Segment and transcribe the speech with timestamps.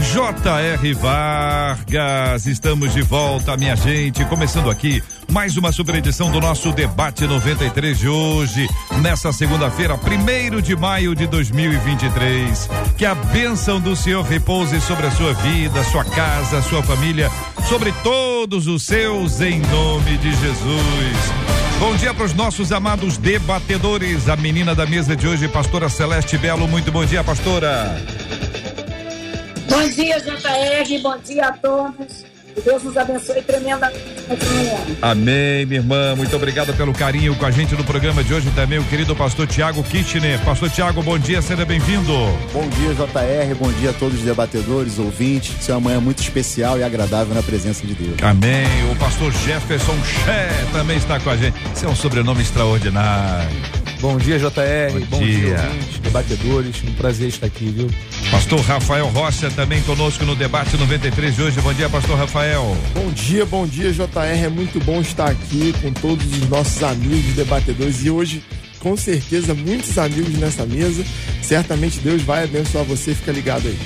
[0.00, 0.94] J.R.
[0.94, 4.24] Vargas, estamos de volta, minha gente.
[4.26, 8.68] Começando aqui mais uma super edição do nosso Debate 93 de hoje,
[9.02, 12.70] nessa segunda-feira, primeiro de maio de 2023.
[12.96, 17.28] Que a bênção do Senhor repouse sobre a sua vida, sua casa, sua família,
[17.68, 21.48] sobre todos os seus, em nome de Jesus.
[21.80, 24.28] Bom dia para os nossos amados debatedores.
[24.28, 26.66] A menina da mesa de hoje, pastora Celeste Belo.
[26.68, 28.00] Muito bom dia, pastora.
[29.68, 31.02] Bom dia, JR.
[31.02, 32.24] Bom dia a todos.
[32.54, 34.02] Que Deus nos abençoe tremendamente.
[35.00, 36.16] Amém, minha irmã.
[36.16, 39.46] Muito obrigado pelo carinho com a gente no programa de hoje também, o querido pastor
[39.46, 40.40] Tiago Kitchener.
[40.44, 42.12] Pastor Tiago, bom dia, seja bem-vindo.
[42.52, 43.54] Bom dia, JR.
[43.56, 45.60] Bom dia a todos os debatedores, ouvintes.
[45.60, 48.16] Isso é uma manhã muito especial e agradável na presença de Deus.
[48.22, 48.66] Amém.
[48.90, 51.56] O pastor Jefferson Ché também está com a gente.
[51.72, 53.87] Esse é um sobrenome extraordinário.
[54.00, 54.92] Bom dia, JR.
[55.10, 55.38] Bom, Bom dia.
[55.38, 56.76] dia, ouvintes, debatedores.
[56.86, 57.90] Um prazer estar aqui, viu?
[58.30, 61.60] Pastor Rafael Rocha também conosco no debate 93 de hoje.
[61.60, 62.76] Bom dia, pastor Rafael.
[62.94, 64.44] Bom dia, bom dia, JR.
[64.44, 68.42] É muito bom estar aqui com todos os nossos amigos debatedores e hoje,
[68.78, 71.04] com certeza, muitos amigos nessa mesa.
[71.42, 73.14] Certamente Deus vai abençoar você.
[73.14, 73.78] Fica ligado aí.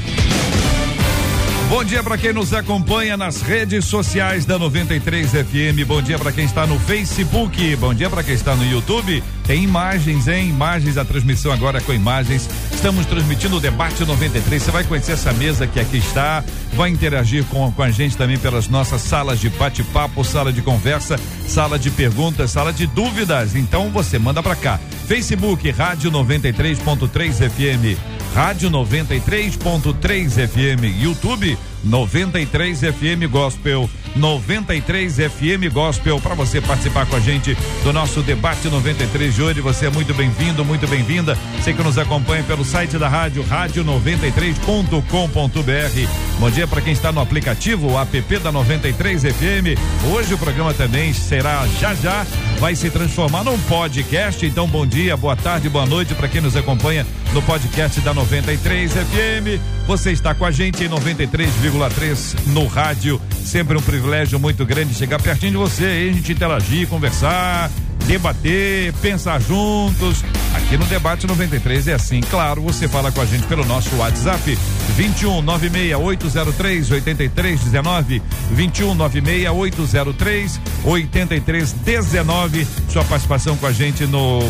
[1.73, 5.87] Bom dia para quem nos acompanha nas redes sociais da 93 FM.
[5.87, 7.75] Bom dia para quem está no Facebook.
[7.77, 9.25] Bom dia para quem está no YouTube.
[9.47, 10.51] Tem imagens, hein?
[10.51, 12.47] Imagens, a transmissão agora com imagens.
[12.71, 14.63] Estamos transmitindo o debate 93.
[14.63, 16.45] Você vai conhecer essa mesa que aqui está.
[16.75, 21.19] Vai interagir com, com a gente também pelas nossas salas de bate-papo, sala de conversa,
[21.49, 23.57] sala de perguntas, sala de dúvidas.
[23.57, 24.79] Então você manda para cá.
[25.09, 28.12] Facebook, Rádio 93.3 FM.
[28.35, 37.21] Rádio 93.3 FM, YouTube 93 FM Gospel, 93 FM Gospel, para você participar com a
[37.21, 39.61] gente do nosso debate 93 de hoje.
[39.61, 41.37] Você é muito bem-vindo, muito bem-vinda.
[41.57, 46.09] Você que nos acompanha pelo site da rádio, rádio93.com.br.
[46.39, 49.79] Bom dia para quem está no aplicativo, o app da 93 FM.
[50.13, 52.27] Hoje o programa também será já já,
[52.59, 54.45] vai se transformar num podcast.
[54.45, 58.93] Então, bom dia, boa tarde, boa noite para quem nos acompanha no podcast da 93
[58.93, 59.61] FM.
[59.87, 63.21] Você está com a gente em 93,3 no rádio.
[63.45, 67.71] Sempre um privilégio muito grande chegar pertinho de você e a gente interagir, conversar,
[68.03, 70.25] debater, pensar juntos.
[70.55, 72.21] Aqui no Debate 93 é assim.
[72.21, 74.59] Claro, você fala com a gente pelo nosso WhatsApp
[74.97, 82.67] 21 96803 8319 21 96803 8319.
[82.89, 84.41] Sua participação com a gente no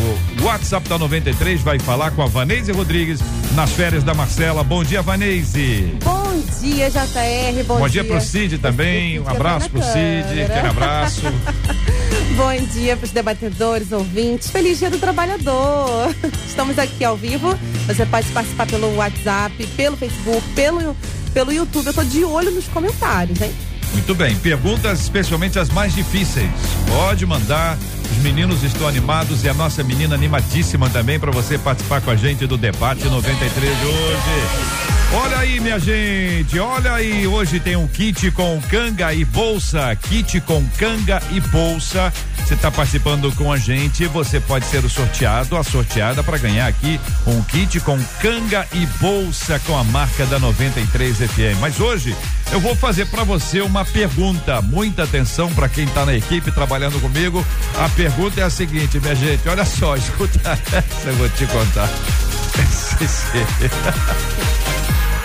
[0.41, 3.19] WhatsApp da 93 vai falar com a Vanese Rodrigues
[3.55, 4.63] nas férias da Marcela.
[4.63, 5.97] Bom dia, Vanese.
[6.03, 7.63] Bom dia, JR.
[7.65, 9.19] Bom, Bom dia pro Cid também.
[9.19, 10.43] Um abraço pro Cid.
[10.43, 11.21] Aquele abraço.
[12.35, 13.42] Bom dia para os debatedores,
[13.91, 14.49] ouvintes.
[14.49, 16.13] Feliz dia do trabalhador.
[16.47, 17.57] Estamos aqui ao vivo.
[17.87, 20.95] Você pode participar pelo WhatsApp, pelo Facebook, pelo,
[21.33, 21.87] pelo YouTube.
[21.87, 23.51] Eu tô de olho nos comentários, hein?
[23.93, 26.49] Muito bem, perguntas especialmente as mais difíceis.
[26.87, 27.77] Pode mandar.
[28.13, 32.15] Os meninos estão animados e a nossa menina animadíssima também para você participar com a
[32.15, 34.93] gente do debate 93 de hoje.
[35.13, 40.39] Olha aí, minha gente, olha aí, hoje tem um kit com canga e bolsa, kit
[40.41, 42.13] com canga e bolsa.
[42.37, 46.67] Você está participando com a gente, você pode ser o sorteado, a sorteada para ganhar
[46.67, 51.59] aqui um kit com canga e bolsa com a marca da 93 FM.
[51.59, 52.15] Mas hoje
[52.51, 54.61] eu vou fazer para você uma pergunta.
[54.61, 57.45] Muita atenção para quem está na equipe trabalhando comigo.
[57.79, 61.89] A pergunta é a seguinte, minha gente, olha só, escuta essa, eu vou te contar.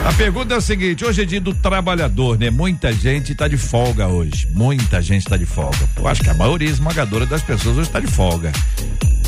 [0.04, 2.50] A pergunta é o seguinte: hoje é dia do trabalhador, né?
[2.50, 4.48] Muita gente está de folga hoje.
[4.52, 5.88] Muita gente está de folga.
[5.96, 8.52] Eu acho que a maioria esmagadora das pessoas hoje está de folga.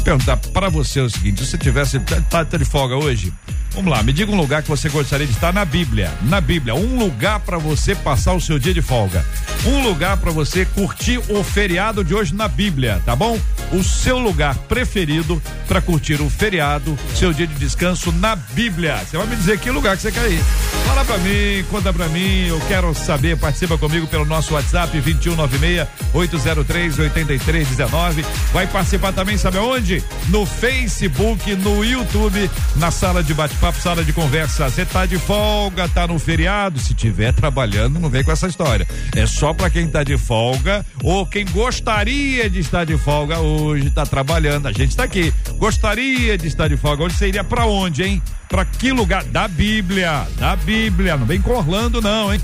[0.05, 3.33] Perguntar para você o seguinte: se você tivesse tá, tá de folga hoje,
[3.73, 6.13] vamos lá, me diga um lugar que você gostaria de estar na Bíblia.
[6.23, 9.25] Na Bíblia, um lugar para você passar o seu dia de folga.
[9.65, 13.39] Um lugar para você curtir o feriado de hoje na Bíblia, tá bom?
[13.73, 18.97] O seu lugar preferido para curtir o feriado, seu dia de descanso na Bíblia.
[18.99, 20.43] Você vai me dizer que lugar que você quer ir.
[20.87, 25.87] Fala pra mim, conta pra mim, eu quero saber, participa comigo pelo nosso WhatsApp 2196
[26.13, 28.25] 803 8319.
[28.53, 30.03] Vai participar também, sabe aonde?
[30.29, 34.69] No Facebook, no YouTube, na sala de bate-papo bate-papo, sala de conversa.
[34.69, 36.79] Você tá de folga, tá no feriado?
[36.81, 38.87] Se tiver trabalhando, não vem com essa história.
[39.15, 43.91] É só para quem tá de folga ou quem gostaria de estar de folga hoje,
[43.91, 44.67] tá trabalhando.
[44.67, 45.33] A gente tá aqui.
[45.59, 47.05] Gostaria de estar de folga.
[47.05, 48.23] Hoje iria para onde, hein?
[48.49, 49.23] Para que lugar?
[49.25, 50.27] Da Bíblia.
[50.39, 51.17] Da Bíblia.
[51.17, 52.41] Não vem com Orlando, não, hein?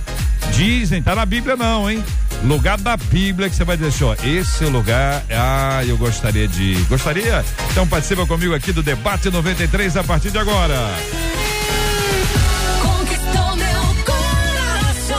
[0.52, 2.04] Dizem, tá na Bíblia, não, hein?
[2.44, 6.74] Lugar da Bíblia que você vai dizer assim, ó, esse lugar, ah, eu gostaria de.
[6.88, 7.44] Gostaria?
[7.70, 10.74] Então participa comigo aqui do Debate 93 a partir de agora.
[12.82, 15.18] Conquistou meu coração.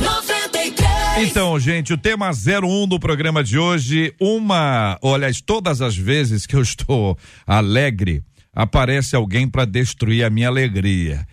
[0.00, 1.30] 93.
[1.30, 6.56] Então, gente, o tema 01 do programa de hoje, uma, olha, todas as vezes que
[6.56, 8.22] eu estou alegre,
[8.54, 11.26] aparece alguém para destruir a minha alegria.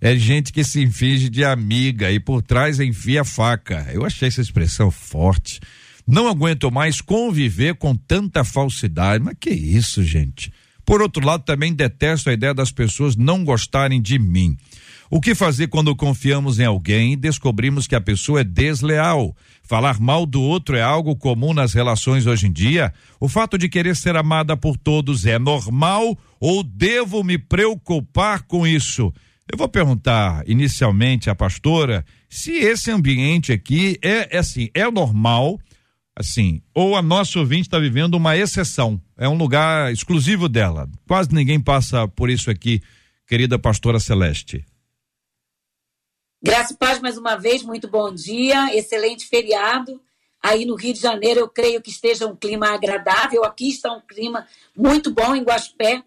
[0.00, 3.88] É gente que se finge de amiga e por trás enfia faca.
[3.92, 5.60] Eu achei essa expressão forte.
[6.06, 9.22] Não aguento mais conviver com tanta falsidade.
[9.22, 10.52] Mas que isso, gente?
[10.84, 14.56] Por outro lado, também detesto a ideia das pessoas não gostarem de mim.
[15.14, 19.36] O que fazer quando confiamos em alguém e descobrimos que a pessoa é desleal?
[19.62, 22.94] Falar mal do outro é algo comum nas relações hoje em dia?
[23.20, 28.66] O fato de querer ser amada por todos é normal ou devo me preocupar com
[28.66, 29.12] isso?
[29.52, 35.60] Eu vou perguntar inicialmente à pastora se esse ambiente aqui é, é assim, é normal,
[36.14, 40.88] assim, ou a nossa ouvinte está vivendo uma exceção, é um lugar exclusivo dela.
[41.06, 42.82] Quase ninguém passa por isso aqui,
[43.26, 44.64] querida pastora Celeste.
[46.42, 50.00] Graça e paz mais uma vez, muito bom dia, excelente feriado.
[50.42, 54.00] Aí no Rio de Janeiro eu creio que esteja um clima agradável, aqui está um
[54.00, 56.02] clima muito bom em Guaxupé,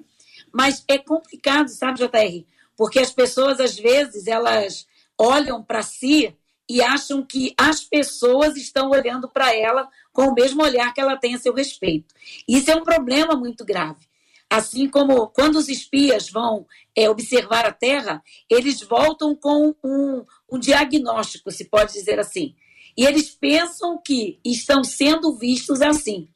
[0.52, 2.46] mas é complicado, sabe, JR?
[2.76, 4.86] Porque as pessoas às vezes elas
[5.18, 6.36] olham para si
[6.70, 11.18] e acham que as pessoas estão olhando para ela com o mesmo olhar que ela
[11.18, 12.14] tem a seu respeito.
[12.48, 14.06] Isso é um problema muito grave.
[14.50, 16.66] Assim como quando os espias vão
[16.96, 22.56] é, observar a Terra, eles voltam com um, um diagnóstico, se pode dizer assim.
[22.98, 26.30] E eles pensam que estão sendo vistos assim.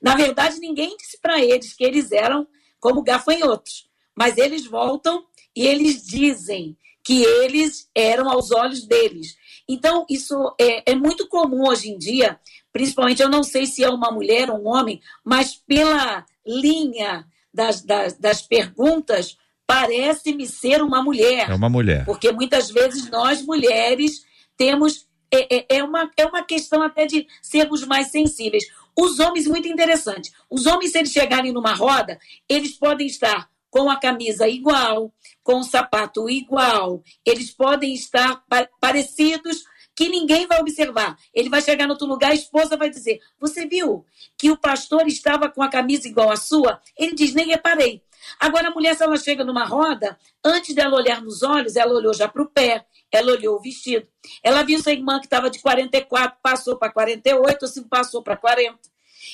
[0.00, 2.46] Na verdade, ninguém disse para eles que eles eram
[2.80, 5.24] como gafanhotos, mas eles voltam
[5.54, 9.36] e eles dizem que eles eram aos olhos deles.
[9.68, 12.38] Então, isso é, é, muito comum hoje em dia,
[12.72, 17.82] principalmente, eu não sei se é uma mulher ou um homem, mas pela linha das,
[17.82, 19.36] das, das perguntas,
[19.66, 21.50] parece-me ser uma mulher.
[21.50, 22.04] É uma mulher.
[22.04, 24.24] Porque muitas vezes nós, mulheres,
[24.56, 25.06] temos.
[25.34, 28.64] É, é, é, uma, é uma questão até de sermos mais sensíveis.
[28.94, 30.30] Os homens, muito interessante.
[30.50, 35.10] Os homens, se eles chegarem numa roda, eles podem estar com a camisa igual,
[35.42, 37.02] com o sapato igual.
[37.24, 41.16] Eles podem estar pa parecidos que ninguém vai observar.
[41.34, 44.04] Ele vai chegar no outro lugar, a esposa vai dizer: Você viu
[44.38, 46.80] que o pastor estava com a camisa igual à sua?
[46.96, 48.02] Ele diz: Nem reparei.
[48.38, 52.14] Agora, a mulher, se ela chega numa roda, antes dela olhar nos olhos, ela olhou
[52.14, 54.06] já para o pé, ela olhou o vestido.
[54.42, 58.78] Ela viu sua irmã que estava de 44, passou para 48, assim passou para 40.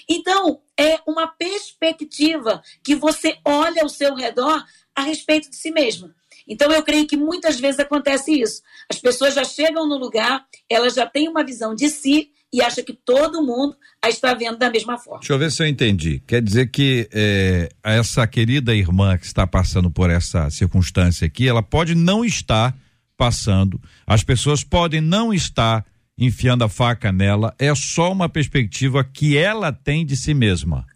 [0.08, 4.64] Então, é uma perspectiva que você olha ao seu redor
[4.98, 6.12] a respeito de si mesma.
[6.46, 8.62] Então, eu creio que muitas vezes acontece isso.
[8.90, 12.82] As pessoas já chegam no lugar, elas já têm uma visão de si e acham
[12.82, 15.20] que todo mundo a está vendo da mesma forma.
[15.20, 16.20] Deixa eu ver se eu entendi.
[16.26, 21.62] Quer dizer que é, essa querida irmã que está passando por essa circunstância aqui, ela
[21.62, 22.74] pode não estar
[23.16, 25.84] passando, as pessoas podem não estar
[26.16, 30.86] enfiando a faca nela, é só uma perspectiva que ela tem de si mesma.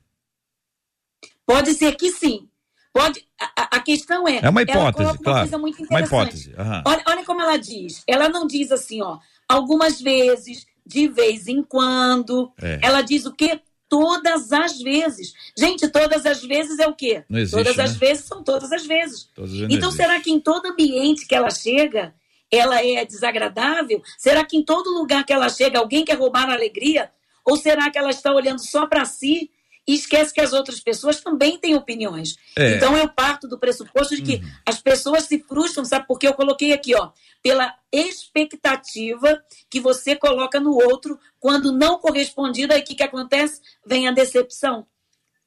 [1.46, 2.48] Pode ser que sim.
[2.92, 4.40] Pode, a, a questão é.
[4.42, 5.38] É uma hipótese, uma claro.
[5.40, 6.06] Coisa muito uma interessante.
[6.06, 6.54] hipótese.
[6.58, 6.82] Aham.
[6.86, 8.02] Olha, olha como ela diz.
[8.06, 9.18] Ela não diz assim, ó,
[9.48, 12.52] algumas vezes, de vez em quando.
[12.60, 12.80] É.
[12.82, 13.60] Ela diz o quê?
[13.88, 15.32] Todas as vezes.
[15.56, 17.24] Gente, todas as vezes é o quê?
[17.28, 17.98] Não existe, todas as né?
[17.98, 19.28] vezes são todas as vezes.
[19.34, 19.96] Todas as Então, existe.
[19.96, 22.14] será que em todo ambiente que ela chega,
[22.50, 24.02] ela é desagradável?
[24.18, 27.10] Será que em todo lugar que ela chega, alguém quer roubar a alegria?
[27.44, 29.50] Ou será que ela está olhando só para si
[29.86, 32.36] e esquece que as outras pessoas também têm opiniões?
[32.56, 32.62] É.
[32.62, 32.76] Uhum.
[32.76, 36.06] Então, eu parto do pressuposto de que as pessoas se frustram, sabe?
[36.06, 37.10] Porque eu coloquei aqui, ó,
[37.42, 43.60] pela expectativa que você coloca no outro, quando não correspondido, aí o que, que acontece?
[43.84, 44.86] Vem a decepção.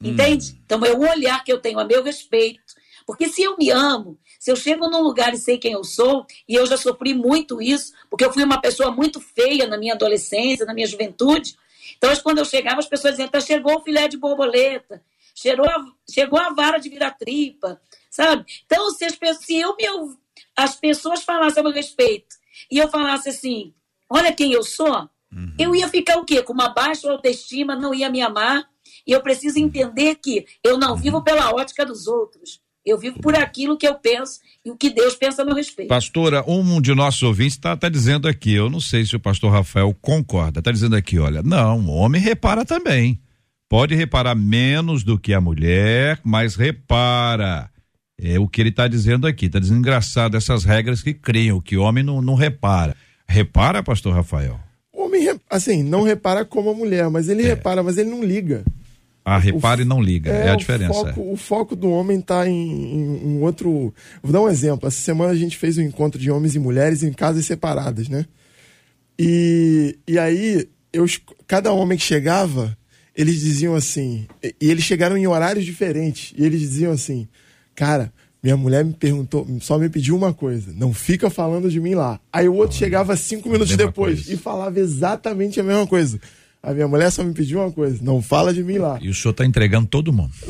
[0.03, 0.59] Entende?
[0.65, 2.75] Então, é um olhar que eu tenho a meu respeito.
[3.05, 6.25] Porque se eu me amo, se eu chego num lugar e sei quem eu sou,
[6.49, 9.93] e eu já sofri muito isso, porque eu fui uma pessoa muito feia na minha
[9.93, 11.55] adolescência, na minha juventude.
[11.97, 15.85] Então, quando eu chegava, as pessoas diziam, "Tá, chegou o filé de borboleta, chegou a,
[16.09, 18.45] chegou a vara de vira-tripa, sabe?
[18.65, 19.75] Então, se, as pessoas, se eu
[20.55, 22.35] as pessoas falassem a meu respeito,
[22.71, 23.73] e eu falasse assim,
[24.09, 25.09] olha quem eu sou,
[25.59, 26.41] eu ia ficar o quê?
[26.41, 28.69] Com uma baixa autoestima, não ia me amar,
[29.05, 32.61] e eu preciso entender que eu não vivo pela ótica dos outros.
[32.85, 35.89] Eu vivo por aquilo que eu penso e o que Deus pensa a meu respeito.
[35.89, 39.51] Pastora, um de nossos ouvintes está tá dizendo aqui, eu não sei se o pastor
[39.51, 43.19] Rafael concorda, está dizendo aqui, olha, não, o homem repara também.
[43.67, 47.69] Pode reparar menos do que a mulher, mas repara.
[48.17, 49.47] É o que ele está dizendo aqui.
[49.47, 52.95] Está dizendo engraçado essas regras que criam, que o homem não, não repara.
[53.27, 54.59] Repara, pastor Rafael?
[54.93, 58.63] O homem, assim, não repara como a mulher, mas ele repara, mas ele não liga.
[59.27, 60.29] Ah, repara e não liga.
[60.31, 60.93] É, a o diferença.
[60.93, 63.91] Foco, o foco do homem está em, em um outro.
[64.21, 64.87] Vou dar um exemplo.
[64.87, 68.27] Essa semana a gente fez um encontro de homens e mulheres em casas separadas, né?
[69.17, 71.07] E, e aí, eu,
[71.47, 72.77] cada homem que chegava,
[73.15, 74.27] eles diziam assim.
[74.43, 76.31] E, e eles chegaram em horários diferentes.
[76.37, 77.27] E eles diziam assim:
[77.73, 78.13] Cara,
[78.43, 82.19] minha mulher me perguntou, só me pediu uma coisa: não fica falando de mim lá.
[82.31, 84.33] Aí o outro chegava cinco minutos depois coisa.
[84.33, 86.21] e falava exatamente a mesma coisa.
[86.65, 88.97] A minha mulher só me pediu uma coisa: não fala de mim lá.
[88.99, 90.31] E o senhor está entregando todo mundo.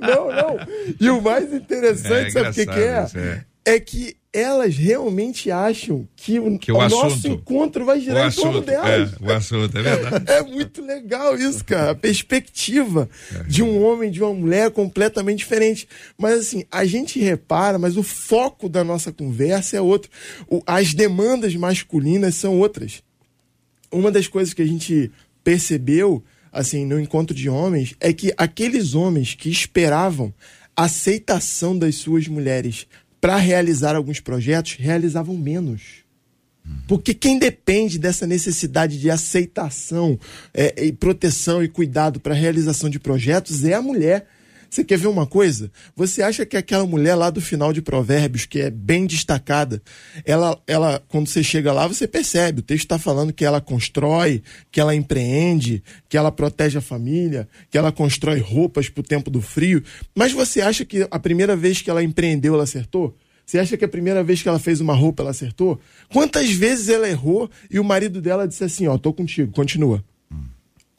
[0.00, 0.56] Não, não.
[0.98, 3.06] E o mais interessante, É sabe o que, que é?
[3.14, 3.44] é.
[3.64, 8.28] É que elas realmente acham que o, Que o nosso assunto- encontro vai O girar
[8.28, 9.12] em torno assunto, delas.
[9.12, 10.24] é, o assunto, é verdade.
[10.30, 11.90] É muito legal isso, cara.
[11.90, 13.08] A perspectiva
[13.48, 15.86] de um homem, de uma mulher é completamente diferente.
[16.16, 20.10] Mas assim, a gente repara, mas o foco da nossa conversa é outro.
[20.48, 23.02] O- as demandas masculinas são outras.
[23.92, 25.10] Uma das coisas que a gente
[25.42, 30.32] percebeu, assim, no encontro de homens, é que aqueles homens que esperavam
[30.76, 32.86] aceitação das suas mulheres
[33.20, 36.04] para realizar alguns projetos, realizavam menos.
[36.86, 40.18] Porque quem depende dessa necessidade de aceitação
[40.52, 44.26] é, e proteção e cuidado para a realização de projetos é a mulher.
[44.70, 45.70] Você quer ver uma coisa?
[45.96, 49.82] Você acha que aquela mulher lá do final de Provérbios, que é bem destacada,
[50.24, 52.60] ela, ela quando você chega lá, você percebe.
[52.60, 57.48] O texto está falando que ela constrói, que ela empreende, que ela protege a família,
[57.68, 59.82] que ela constrói roupas para o tempo do frio.
[60.14, 63.16] Mas você acha que a primeira vez que ela empreendeu, ela acertou?
[63.44, 65.80] Você acha que a primeira vez que ela fez uma roupa, ela acertou?
[66.12, 70.04] Quantas vezes ela errou e o marido dela disse assim: Ó, tô contigo, continua.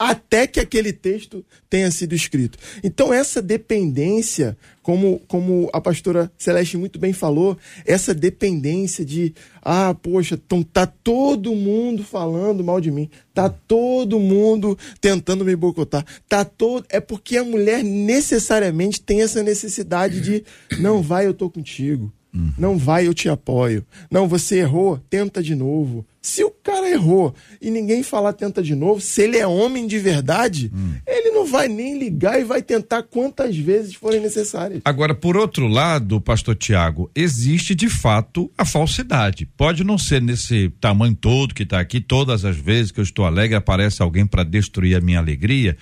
[0.04, 2.58] Até que aquele texto tenha sido escrito.
[2.82, 7.56] Então, essa dependência, como, como a pastora Celeste muito bem falou,
[7.86, 9.32] essa dependência de,
[9.62, 15.54] ah, poxa, então tá todo mundo falando mal de mim, tá todo mundo tentando me
[15.54, 16.84] boicotar, tá todo.
[16.88, 20.44] É porque a mulher necessariamente tem essa necessidade de,
[20.80, 22.12] não vai, eu tô contigo.
[22.58, 23.84] Não vai, eu te apoio.
[24.10, 26.04] Não, você errou, tenta de novo.
[26.22, 29.98] Se o cara errou e ninguém falar tenta de novo, se ele é homem de
[29.98, 30.70] verdade,
[31.04, 34.80] ele não vai nem ligar e vai tentar quantas vezes forem necessárias.
[34.84, 39.46] Agora, por outro lado, pastor Tiago, existe de fato a falsidade.
[39.56, 43.24] Pode não ser nesse tamanho todo que está aqui, todas as vezes que eu estou
[43.24, 45.76] alegre, aparece alguém para destruir a minha alegria.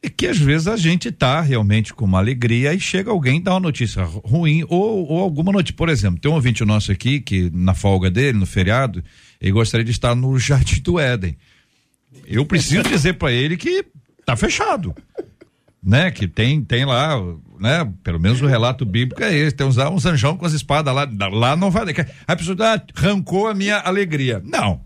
[0.00, 3.42] É que às vezes a gente tá realmente com uma alegria e chega alguém e
[3.42, 5.74] dá uma notícia ruim ou, ou alguma notícia.
[5.74, 9.02] Por exemplo, tem um ouvinte nosso aqui que na folga dele, no feriado,
[9.44, 11.36] ele gostaria de estar no Jardim do Éden.
[12.26, 13.84] Eu preciso dizer para ele que
[14.24, 14.94] tá fechado
[15.84, 16.10] né?
[16.10, 17.20] Que tem, tem lá,
[17.60, 17.92] né?
[18.02, 21.06] Pelo menos o relato bíblico é esse, tem uns, uns anjão com as espadas lá,
[21.30, 21.84] lá não vai,
[22.26, 24.42] a pessoa ah, arrancou a minha alegria.
[24.44, 24.80] Não,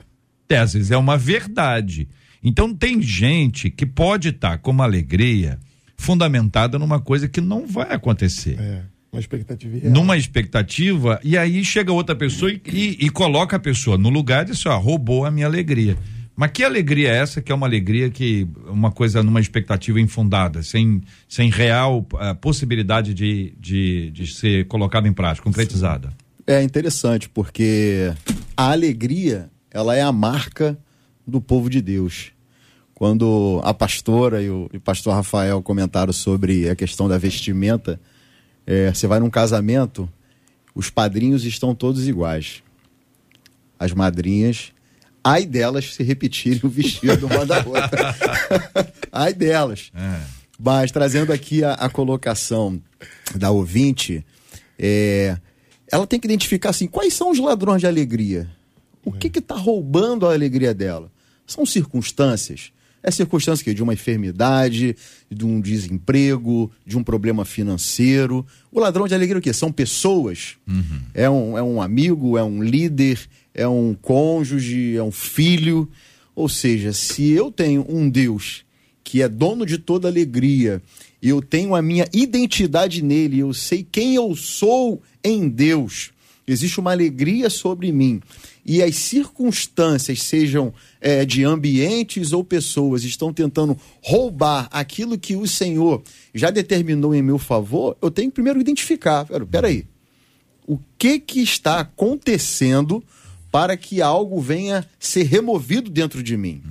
[0.48, 2.08] vezes é uma verdade.
[2.42, 5.58] Então tem gente que pode estar com uma alegria
[5.96, 8.58] fundamentada numa coisa que não vai acontecer.
[8.58, 9.92] É, uma expectativa irreal.
[9.92, 14.44] Numa expectativa, e aí chega outra pessoa e, e- e coloca a pessoa no lugar
[14.44, 15.96] de assim, ó, roubou a minha alegria.
[16.36, 20.62] Mas que alegria é essa que é uma alegria que, uma coisa numa expectativa infundada,
[20.62, 26.12] sem, sem real ah, possibilidade de, de, de ser colocada em prática, concretizada?
[26.46, 28.12] É interessante porque
[28.56, 30.78] a alegria, ela é a marca
[31.26, 32.30] do povo de Deus.
[32.94, 38.00] Quando a pastora e o, e o pastor Rafael comentaram sobre a questão da vestimenta,
[38.68, 40.06] é, você vai num casamento,
[40.74, 42.62] os padrinhos estão todos iguais.
[43.78, 44.74] As madrinhas,
[45.24, 48.14] ai delas se repetirem o vestido uma da outra.
[49.10, 49.90] ai delas.
[50.60, 52.78] Mas trazendo aqui a, a colocação
[53.34, 54.22] da ouvinte,
[54.78, 55.38] é,
[55.90, 58.50] ela tem que identificar assim, quais são os ladrões de alegria?
[59.02, 61.10] O que que está roubando a alegria dela?
[61.46, 62.70] São circunstâncias?
[63.02, 63.72] É circunstância quê?
[63.72, 64.96] de uma enfermidade,
[65.30, 68.44] de um desemprego, de um problema financeiro.
[68.72, 69.52] O ladrão de alegria é o quê?
[69.52, 70.56] São pessoas.
[71.14, 73.18] É, um, é um amigo, é um líder,
[73.54, 75.88] é um cônjuge, é um filho.
[76.34, 78.64] Ou seja, se eu tenho um Deus
[79.04, 80.82] que é dono de toda alegria,
[81.22, 86.10] e eu tenho a minha identidade nele, eu sei quem eu sou em Deus,
[86.46, 88.20] existe uma alegria sobre mim,
[88.66, 95.46] e as circunstâncias, sejam é, de ambientes ou pessoas, estão tentando roubar aquilo que o
[95.46, 96.02] Senhor
[96.34, 99.24] já determinou em meu favor, eu tenho que primeiro identificar.
[99.24, 99.86] Pera- Peraí,
[100.66, 103.02] o que que está acontecendo
[103.50, 106.62] para que algo venha ser removido dentro de mim?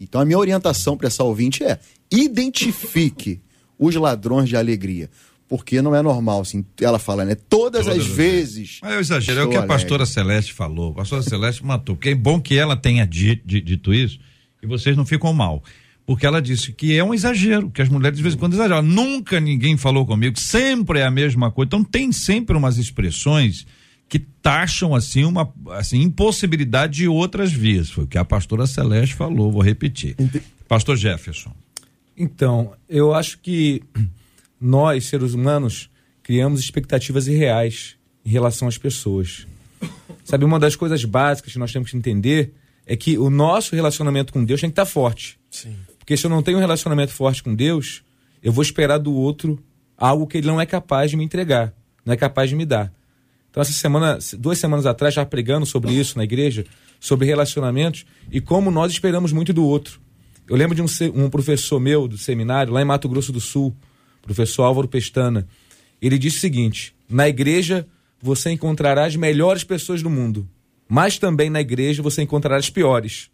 [0.00, 1.78] Então a minha orientação para essa ouvinte é:
[2.10, 3.40] identifique
[3.78, 5.10] os ladrões de alegria.
[5.50, 7.34] Porque não é normal, assim, ela fala, né?
[7.34, 8.78] Todas, Todas as as vezes.
[8.80, 9.74] Mas eu exagero, é o que a alegre.
[9.76, 10.92] pastora Celeste falou.
[10.92, 11.96] A pastora Celeste matou.
[11.96, 14.18] Porque é bom que ela tenha di- di- dito isso
[14.62, 15.62] e vocês não ficam mal.
[16.06, 18.80] Porque ela disse que é um exagero, que as mulheres de vez em quando exageram.
[18.80, 21.66] Nunca ninguém falou comigo, sempre é a mesma coisa.
[21.66, 23.66] Então tem sempre umas expressões
[24.08, 27.90] que taxam assim uma assim, impossibilidade de outras vias.
[27.90, 30.14] Foi o que a pastora Celeste falou, vou repetir.
[30.68, 31.52] Pastor Jefferson.
[32.16, 33.82] Então, eu acho que
[34.60, 35.90] nós, seres humanos,
[36.22, 39.46] criamos expectativas irreais em relação às pessoas.
[40.24, 42.52] Sabe, uma das coisas básicas que nós temos que entender
[42.86, 45.38] é que o nosso relacionamento com Deus tem que estar forte.
[45.50, 45.76] Sim.
[45.98, 48.02] Porque se eu não tenho um relacionamento forte com Deus,
[48.42, 49.58] eu vou esperar do outro
[49.96, 51.72] algo que ele não é capaz de me entregar,
[52.04, 52.92] não é capaz de me dar.
[53.50, 56.64] Então, essa semana, duas semanas atrás, já pregando sobre isso na igreja,
[57.00, 60.00] sobre relacionamentos e como nós esperamos muito do outro.
[60.48, 60.86] Eu lembro de um,
[61.24, 63.74] um professor meu do seminário, lá em Mato Grosso do Sul,
[64.22, 65.46] professor Álvaro Pestana.
[66.00, 67.86] Ele disse o seguinte: na igreja
[68.20, 70.48] você encontrará as melhores pessoas do mundo,
[70.88, 73.30] mas também na igreja você encontrará as piores.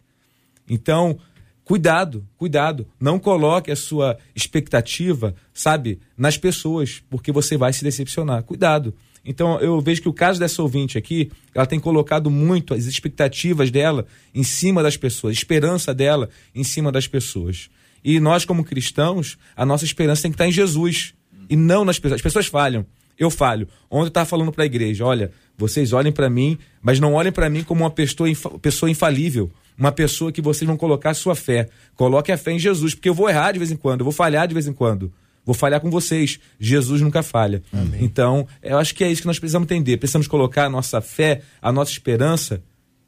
[0.69, 1.17] Então,
[1.63, 2.87] cuidado, cuidado.
[2.99, 8.43] Não coloque a sua expectativa, sabe, nas pessoas, porque você vai se decepcionar.
[8.43, 8.93] Cuidado.
[9.25, 13.69] Então, eu vejo que o caso dessa ouvinte aqui, ela tem colocado muito as expectativas
[13.69, 17.69] dela em cima das pessoas, a esperança dela em cima das pessoas.
[18.03, 21.13] E nós, como cristãos, a nossa esperança tem que estar em Jesus
[21.49, 22.19] e não nas pessoas.
[22.19, 22.85] As pessoas falham.
[23.17, 23.67] Eu falho.
[23.89, 27.31] Ontem eu estava falando para a igreja: olha, vocês olhem para mim, mas não olhem
[27.31, 29.51] para mim como uma pessoa, infa- pessoa infalível.
[29.77, 31.69] Uma pessoa que vocês vão colocar a sua fé.
[31.95, 34.11] Coloque a fé em Jesus, porque eu vou errar de vez em quando, eu vou
[34.13, 35.11] falhar de vez em quando.
[35.45, 36.39] Vou falhar com vocês.
[36.59, 37.61] Jesus nunca falha.
[38.01, 39.97] Então, eu acho que é isso que nós precisamos entender.
[39.97, 42.61] Precisamos colocar a nossa fé, a nossa esperança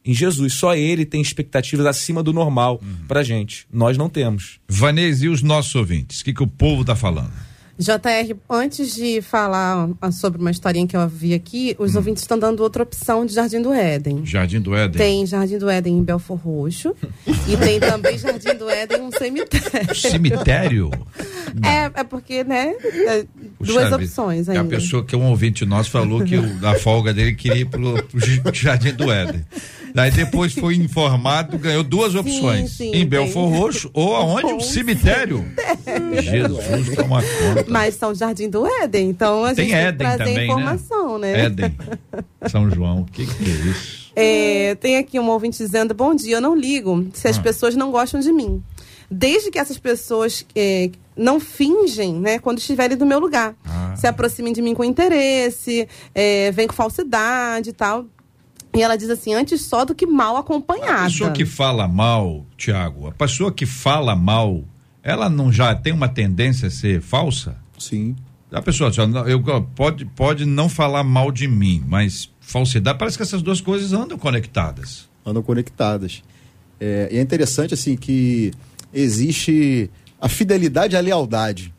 [0.09, 0.53] em Jesus.
[0.53, 3.67] Só Ele tem expectativas acima do normal pra gente.
[3.71, 4.59] Nós não temos.
[4.67, 6.22] Vanessa, e os nossos ouvintes?
[6.22, 7.31] O que, que o povo tá falando?
[7.79, 12.37] JR, antes de falar ah, sobre uma historinha que eu vi aqui, os ouvintes estão
[12.37, 14.25] dando outra opção de Jardim do Éden.
[14.25, 14.98] Jardim do Éden.
[14.98, 16.93] Tem Jardim do Éden em Belfor Roxo
[17.48, 19.95] e tem também Jardim do Éden um cemitério.
[19.95, 20.91] Cemitério?
[21.63, 22.75] É, é porque, né?
[23.07, 23.25] é
[23.59, 27.33] duas opções É a pessoa que um ouvinte nosso falou que o, a folga dele
[27.33, 29.43] queria ir pro, pro Jardim do Éden.
[29.93, 32.71] Daí depois foi informado, ganhou duas opções.
[32.71, 33.05] sim, em tem.
[33.07, 34.45] Belfor Roxo ou aonde?
[34.47, 35.45] Um Um cemitério.
[36.21, 37.65] Jesus, toma conta.
[37.69, 41.17] Mas são Jardim do Éden, então a Tem gente tem que Éden trazer também, informação,
[41.17, 41.45] né?
[41.45, 41.75] Éden.
[42.49, 43.99] São João, o que, que é isso?
[44.15, 47.41] É, tem aqui um ouvinte dizendo: Bom dia, eu não ligo se as Ah.
[47.41, 48.61] pessoas não gostam de mim.
[49.11, 53.55] Desde que essas pessoas é, não fingem, né, quando estiverem do meu lugar.
[53.65, 53.93] Ah.
[53.95, 58.05] Se aproximem de mim com interesse, é, vem com falsidade e tal.
[58.74, 61.05] E ela diz assim: antes só do que mal A acompanhada.
[61.05, 64.64] pessoa que fala mal, Tiago, a pessoa que fala mal,
[65.01, 67.55] ela não já tem uma tendência a ser falsa?
[67.77, 68.16] Sim.
[68.51, 68.92] A pessoa
[69.27, 69.42] eu,
[69.75, 74.18] pode, pode não falar mal de mim, mas falsidade, parece que essas duas coisas andam
[74.18, 75.08] conectadas.
[75.25, 76.24] andam conectadas.
[76.79, 78.51] É, e é interessante assim que
[78.92, 81.74] existe a fidelidade e a lealdade.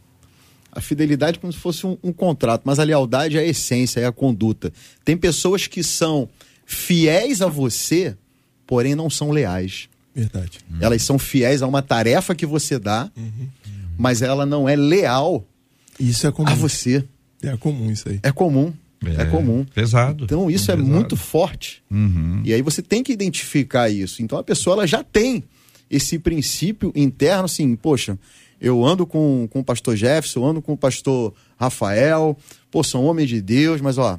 [0.72, 3.98] A fidelidade é como se fosse um, um contrato, mas a lealdade é a essência,
[4.00, 4.72] é a conduta.
[5.04, 6.28] Tem pessoas que são
[6.70, 8.16] fiéis a você,
[8.64, 9.88] porém não são leais.
[10.14, 10.60] Verdade.
[10.80, 13.10] Elas são fiéis a uma tarefa que você dá,
[13.98, 15.44] mas ela não é leal
[15.98, 16.48] Isso é comum.
[16.48, 17.04] a você.
[17.42, 18.20] É comum isso aí.
[18.22, 18.72] É comum.
[19.04, 19.64] É, comum.
[19.74, 20.24] Pesado.
[20.24, 20.92] Então isso é Pesado.
[20.94, 21.82] muito forte.
[21.90, 22.42] Uhum.
[22.44, 24.22] E aí você tem que identificar isso.
[24.22, 25.42] Então a pessoa ela já tem
[25.90, 28.16] esse princípio interno, assim, poxa,
[28.60, 32.36] eu ando com, com o pastor Jefferson, eu ando com o pastor Rafael,
[32.70, 34.18] pô, são homens de Deus, mas ó,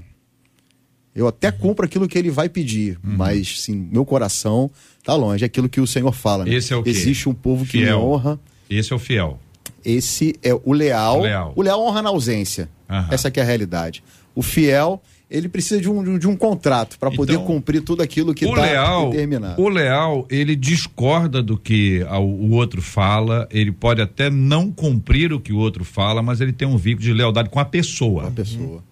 [1.16, 1.58] eu até Uhum.
[1.60, 4.70] cumpro aquilo que ele vai pedir, mas sim, meu coração
[5.04, 6.46] tá longe, é aquilo que o Senhor fala.
[6.46, 6.54] né?
[6.54, 6.90] Esse é o quê?
[6.90, 9.40] Existe um povo que me honra, Esse é o fiel.
[9.84, 11.20] esse é o leal.
[11.20, 11.54] O leal.
[11.56, 12.70] O leal honra na ausência.
[12.90, 13.08] Aham.
[13.12, 14.04] Essa que é a realidade.
[14.36, 18.34] O fiel, ele precisa de um, de um contrato para poder Então, cumprir tudo aquilo
[18.34, 19.62] que está determinado.
[19.62, 25.34] o leal, ele discorda do que a- o outro fala, ele pode até não cumprir
[25.34, 28.28] o que o outro fala, mas ele tem um vínculo de lealdade com a pessoa.
[28.28, 28.84] A pessoa.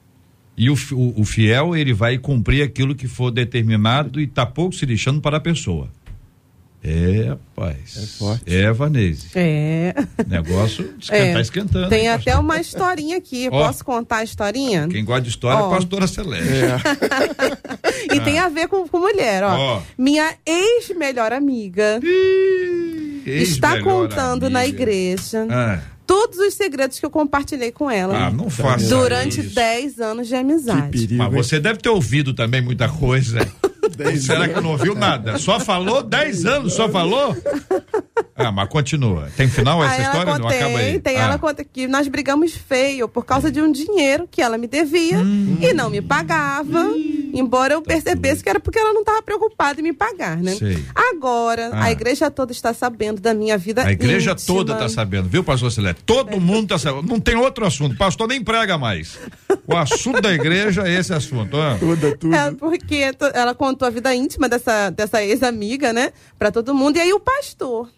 [0.60, 4.76] E o, o, o fiel, ele vai cumprir aquilo que for determinado e tá pouco
[4.76, 5.88] se lixando para a pessoa.
[6.84, 7.98] É, rapaz.
[7.98, 8.56] É forte.
[8.56, 9.28] É, Vanese.
[9.36, 9.94] É.
[10.28, 11.42] Negócio esquenta- É.
[11.42, 11.90] esquentando.
[11.90, 12.44] Tem hein, até pastor?
[12.44, 13.50] uma historinha aqui.
[13.52, 13.66] Ó.
[13.68, 14.88] Posso contar a historinha?
[14.90, 15.68] Quem gosta de história é Ó.
[15.68, 16.50] a pastora Celeste.
[18.14, 19.56] E tem a ver com, com mulher, ó.
[19.78, 19.82] Ó.
[19.98, 22.00] Minha ex-melhor amiga
[23.26, 24.76] está Ex-melhor contando na amiga.
[24.82, 29.54] igreja Ah, todos os segredos que eu compartilhei com ela ah, não faça durante isso.
[29.54, 30.90] 10 anos de Que amizade.
[30.90, 31.18] perigo.
[31.18, 31.44] Mas hein?
[31.44, 33.48] você deve ter ouvido também muita coisa.
[33.98, 34.56] Dez Será anos.
[34.56, 35.38] que não ouviu nada?
[35.38, 37.36] Só falou 10 anos, só falou?
[38.36, 39.30] Ah, mas continua.
[39.36, 40.34] Tem final essa Aí ela história?
[40.34, 41.00] Não contei, acaba aí.
[41.00, 41.22] tem Ah.
[41.22, 45.18] ela conta que nós brigamos feio por causa de um dinheiro que ela me devia
[45.20, 45.58] Hum.
[45.62, 46.86] e não me pagava,
[47.34, 50.52] embora eu percebesse que era porque ela não estava preocupada em me pagar, né?
[50.54, 50.84] Tá Sei.
[50.96, 51.86] Agora, Ah.
[51.86, 54.48] a igreja toda está sabendo da minha vida A igreja íntima.
[54.58, 56.02] toda está sabendo, viu, pastor Celeste?
[56.06, 57.08] Todo mundo está sabendo.
[57.08, 57.98] Não tem outro assunto.
[57.98, 59.20] Pastor nem prega mais.
[59.68, 61.58] O assunto da igreja é esse assunto.
[61.58, 61.76] ó.
[61.78, 62.34] Toda, tudo.
[62.34, 66.12] É, porque ela contou a vida íntima dessa, dessa ex-amiga, né?
[66.38, 66.98] Pra todo mundo.
[66.98, 67.90] E aí o pastor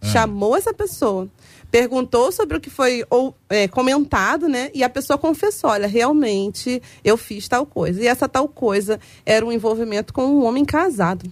[0.00, 0.06] Ah.
[0.06, 1.28] chamou essa pessoa,
[1.70, 4.70] perguntou sobre o que foi ou, é, comentado, né?
[4.74, 8.02] E a pessoa confessou: olha, realmente eu fiz tal coisa.
[8.02, 11.30] E essa tal coisa era um envolvimento com um homem casado.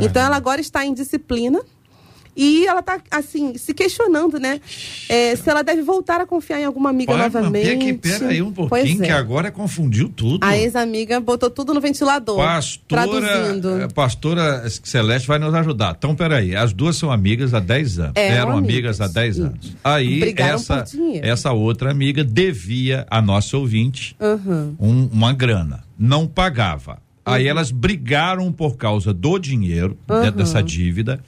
[0.00, 1.60] Então ela agora está em disciplina.
[2.36, 4.60] E ela tá, assim, se questionando, né?
[5.08, 7.94] é, se ela deve voltar a confiar em alguma amiga Pai, mas novamente.
[7.94, 9.06] Pera, pera aí um pouquinho, é.
[9.06, 10.44] que agora confundiu tudo.
[10.44, 12.36] A ex-amiga botou tudo no ventilador.
[12.36, 13.80] Pastora, Traduzindo.
[13.80, 15.94] eh, pastora Celeste vai nos ajudar.
[15.96, 18.12] Então, peraí, as duas são amigas há 10 anos.
[18.16, 19.46] Eram Eram amigas amigas, há 10 isso.
[19.46, 19.76] anos.
[19.82, 20.84] Aí, Brigaram essa,
[21.22, 24.74] essa outra amiga devia a nossa ouvinte Uhum.
[24.78, 25.84] um- uma grana.
[25.98, 26.98] Não pagava.
[27.24, 30.30] Aí elas brigaram por causa do dinheiro, Uhum.
[30.30, 31.18] dessa dívida.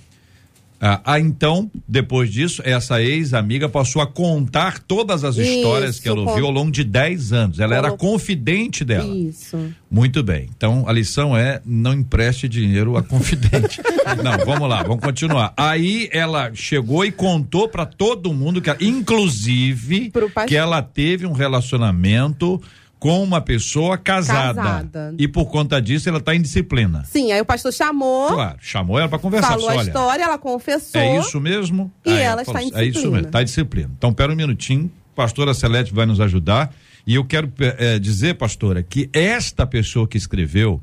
[0.81, 6.09] Ah, ah, então, depois disso, essa ex-amiga passou a contar todas as histórias Isso, que
[6.09, 7.59] ela ouviu ao longo de 10 anos.
[7.59, 9.13] Ela era confidente dela.
[9.13, 9.59] Isso.
[9.91, 10.49] Muito bem.
[10.57, 13.81] Então a lição é não empreste dinheiro a confidente.
[14.23, 15.53] não, vamos lá, vamos continuar.
[15.57, 20.13] Aí ela chegou e contou para todo mundo que, inclusive,
[20.47, 22.63] que ela teve um relacionamento
[22.99, 24.61] com uma pessoa casada.
[24.63, 25.15] Casada.
[25.19, 27.05] E por conta disso ela está em disciplina.
[27.05, 29.49] Sim, aí o pastor chamou, Claro, chamou ela para conversar.
[29.51, 31.01] falou a história, ela confessou.
[31.01, 31.93] é isso mesmo?
[32.05, 33.17] E Aí ela falou está em assim, É isso disciplina.
[33.17, 33.91] mesmo, está em disciplina.
[33.97, 36.75] Então, pera um minutinho, pastora Celeste vai nos ajudar.
[37.07, 40.83] E eu quero eh, dizer, pastora, que esta pessoa que escreveu,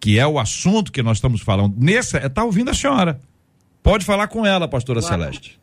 [0.00, 3.18] que é o assunto que nós estamos falando, nessa, está ouvindo a senhora.
[3.82, 5.58] Pode falar com ela, pastora Celeste.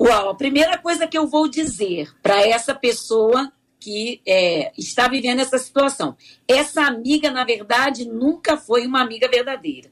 [0.00, 5.40] Uau, a primeira coisa que eu vou dizer para essa pessoa que é, está vivendo
[5.40, 6.16] essa situação,
[6.46, 9.90] essa amiga, na verdade, nunca foi uma amiga verdadeira.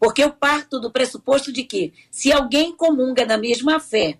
[0.00, 4.18] Porque eu parto do pressuposto de que, se alguém comunga na mesma fé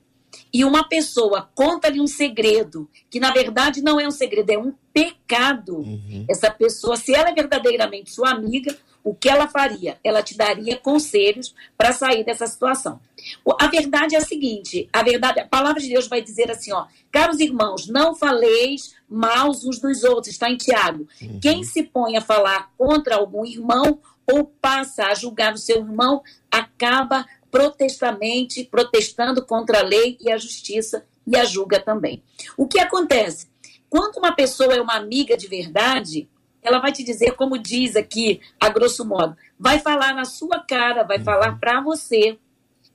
[0.53, 4.73] e uma pessoa conta-lhe um segredo, que na verdade não é um segredo, é um
[4.93, 5.85] pecado,
[6.29, 9.99] essa pessoa, se ela é verdadeiramente sua amiga, o que ela faria?
[10.05, 13.01] Ela te daria conselhos para sair dessa situação.
[13.59, 16.87] A verdade é a seguinte: a verdade, a palavra de Deus vai dizer assim, ó,
[17.11, 21.09] caros irmãos, não faleis maus uns dos outros, está em Tiago.
[21.41, 26.23] Quem se põe a falar contra algum irmão ou passa a julgar o seu irmão,
[26.51, 32.23] acaba protestamente protestando contra a lei e a justiça e a julga também.
[32.57, 33.49] O que acontece?
[33.89, 36.29] Quando uma pessoa é uma amiga de verdade,
[36.63, 41.05] ela vai te dizer, como diz aqui, a grosso modo, vai falar na sua cara,
[41.05, 42.39] vai falar para você.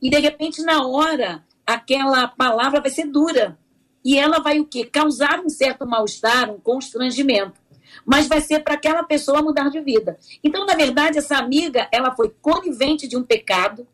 [0.01, 3.57] E de repente, na hora, aquela palavra vai ser dura.
[4.03, 4.85] E ela vai o quê?
[4.85, 7.61] Causar um certo mal-estar, um constrangimento.
[8.05, 10.17] Mas vai ser para aquela pessoa mudar de vida.
[10.43, 13.87] Então, na verdade, essa amiga, ela foi conivente de um pecado.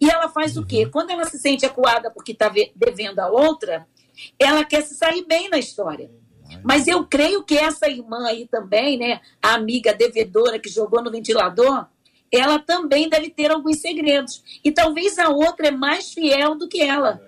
[0.00, 0.86] E ela faz o quê?
[0.86, 3.86] Quando ela se sente acuada porque está devendo a outra,
[4.38, 6.10] ela quer se sair bem na história.
[6.62, 11.10] Mas eu creio que essa irmã aí também, né, a amiga devedora que jogou no
[11.10, 11.86] ventilador,
[12.32, 14.42] ela também deve ter alguns segredos.
[14.64, 17.20] E talvez a outra é mais fiel do que ela.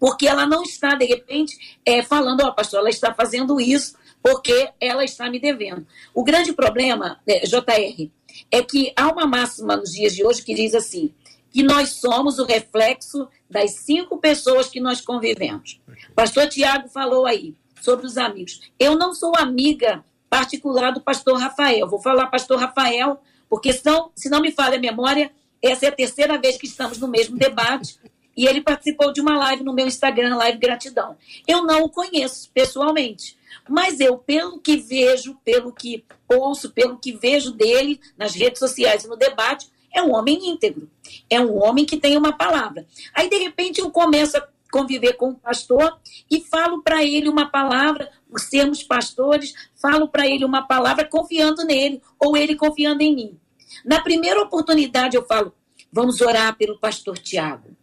[0.00, 4.70] Porque ela não está, de repente, é, falando, ó, pastor, ela está fazendo isso porque
[4.80, 5.86] ela está me devendo.
[6.14, 8.10] O grande problema, é, JR,
[8.50, 11.14] é que há uma máxima nos dias de hoje que diz assim,
[11.50, 15.80] que nós somos o reflexo das cinco pessoas que nós convivemos.
[16.14, 18.60] Pastor Tiago falou aí sobre os amigos.
[18.78, 21.88] Eu não sou amiga particular do pastor Rafael.
[21.88, 25.92] Vou falar pastor Rafael, porque senão, se não me falha a memória, essa é a
[25.92, 27.98] terceira vez que estamos no mesmo debate.
[28.40, 31.14] E ele participou de uma live no meu Instagram, Live Gratidão.
[31.46, 33.36] Eu não o conheço pessoalmente,
[33.68, 39.04] mas eu, pelo que vejo, pelo que ouço, pelo que vejo dele nas redes sociais
[39.04, 40.88] e no debate, é um homem íntegro.
[41.28, 42.86] É um homem que tem uma palavra.
[43.12, 46.00] Aí, de repente, eu começo a conviver com o pastor
[46.30, 51.62] e falo para ele uma palavra, por sermos pastores, falo para ele uma palavra confiando
[51.62, 53.38] nele, ou ele confiando em mim.
[53.84, 55.52] Na primeira oportunidade eu falo,
[55.92, 57.78] vamos orar pelo pastor Tiago.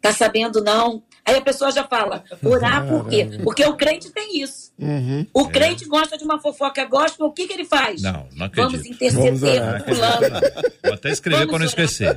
[0.00, 1.02] Tá sabendo não?
[1.24, 3.28] Aí a pessoa já fala, orar por quê?
[3.44, 4.72] Porque o crente tem isso.
[4.78, 5.26] Uhum.
[5.32, 8.00] O crente gosta de uma fofoca gospel, o que, que ele faz?
[8.00, 8.94] Não, não Vamos acredito.
[8.94, 10.40] interceder Vamos orar.
[10.82, 12.16] Vou até escrever Vamos para não esquecer.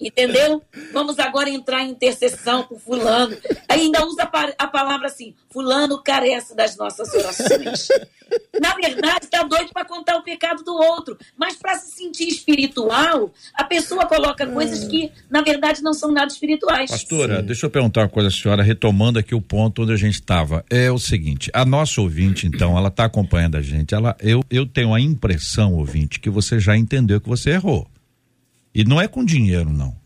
[0.00, 0.62] Entendeu?
[0.92, 3.36] Vamos agora entrar em intercessão por fulano.
[3.68, 7.88] Ainda usa a pa- a palavra assim: fulano carece das nossas orações.
[8.60, 11.18] Na verdade, está doido para contar o pecado do outro.
[11.36, 16.30] Mas para se sentir espiritual, a pessoa coloca coisas que, na verdade, não são nada
[16.32, 16.90] espirituais.
[16.90, 20.14] Pastora, deixa eu perguntar uma coisa à senhora, retomando aqui o ponto onde a gente
[20.14, 20.64] estava.
[20.70, 23.94] É o seguinte, a nossa ouvinte, então, ela está acompanhando a gente.
[23.94, 27.86] Ela, eu, eu tenho a impressão, ouvinte, que você já entendeu que você errou.
[28.74, 29.96] E não é com dinheiro, não.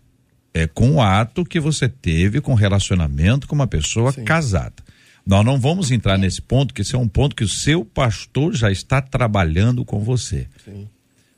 [0.52, 4.82] É com o ato que você teve com relacionamento com uma pessoa casada.
[5.26, 8.54] Nós não vamos entrar nesse ponto, que esse é um ponto que o seu pastor
[8.54, 10.46] já está trabalhando com você.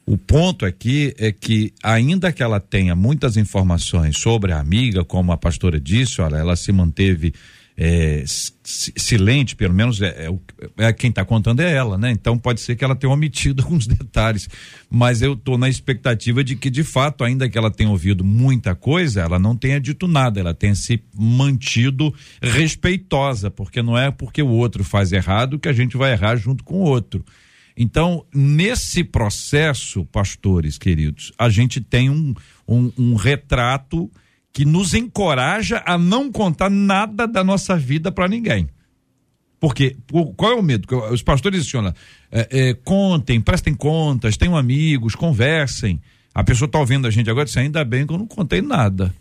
[0.05, 5.33] O ponto aqui é que, ainda que ela tenha muitas informações sobre a amiga, como
[5.33, 7.33] a pastora disse, olha, ela se manteve
[7.77, 10.31] é, si- silente, pelo menos é, é
[10.79, 12.11] é quem está contando é ela, né?
[12.11, 14.49] Então pode ser que ela tenha omitido alguns detalhes,
[14.91, 18.75] mas eu estou na expectativa de que, de fato, ainda que ela tenha ouvido muita
[18.75, 24.43] coisa, ela não tenha dito nada, ela tenha se mantido respeitosa, porque não é porque
[24.43, 27.25] o outro faz errado que a gente vai errar junto com o outro.
[27.77, 32.33] Então, nesse processo, pastores queridos, a gente tem um,
[32.67, 34.11] um, um retrato
[34.57, 38.67] que nos encoraja a não contar nada da nossa vida para ninguém.
[39.61, 39.99] Porque
[40.35, 40.89] qual é o medo?
[41.13, 41.95] Os pastores dizem, olha,
[42.33, 46.01] é, é, contem, prestem contas, tenham amigos, conversem.
[46.35, 48.63] A pessoa está ouvindo a gente agora e diz, ainda bem que eu não contei
[48.63, 49.15] nada.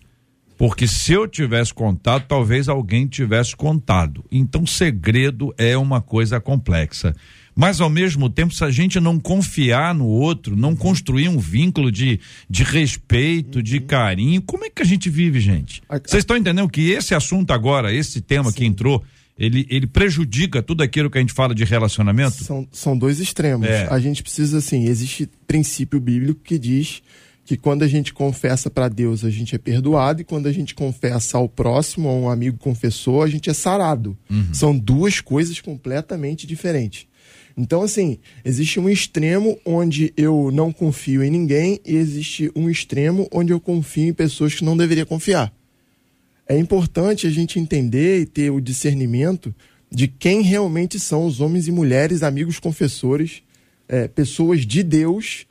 [0.58, 4.24] Porque se eu tivesse contado, talvez alguém tivesse contado.
[4.32, 7.14] Então, segredo é uma coisa complexa.
[7.56, 11.90] Mas, ao mesmo tempo, se a gente não confiar no outro, não construir um vínculo
[11.90, 15.82] de, de respeito, de carinho, como é que a gente vive, gente?
[15.90, 19.02] Vocês estão entendendo que esse assunto agora, esse tema que entrou,
[19.40, 22.44] ele, ele prejudica tudo aquilo que a gente fala de relacionamento?
[22.44, 23.68] São, são dois extremos.
[23.68, 23.88] É.
[23.90, 27.02] A gente precisa, assim, existe princípio bíblico que diz
[27.46, 30.74] que quando a gente confessa para Deus, a gente é perdoado, e quando a gente
[30.74, 34.18] confessa ao próximo, a um amigo confessor, a gente é sarado.
[34.52, 37.06] São duas coisas completamente diferentes.
[37.58, 43.28] Então, assim, existe um extremo onde eu não confio em ninguém, e existe um extremo
[43.32, 45.54] onde eu confio em pessoas que não deveria confiar
[46.48, 49.54] é importante a gente entender e ter o discernimento
[49.92, 53.42] de quem realmente são os homens e mulheres, amigos confessores,
[53.88, 55.46] é, pessoas de Deus,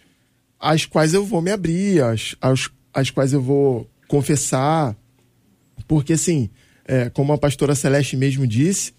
[0.59, 4.97] às quais eu vou me abrir, às, às, às quais eu vou confessar.
[5.89, 6.51] Porque, assim,
[6.85, 8.93] é, como a pastora Celeste mesmo disse,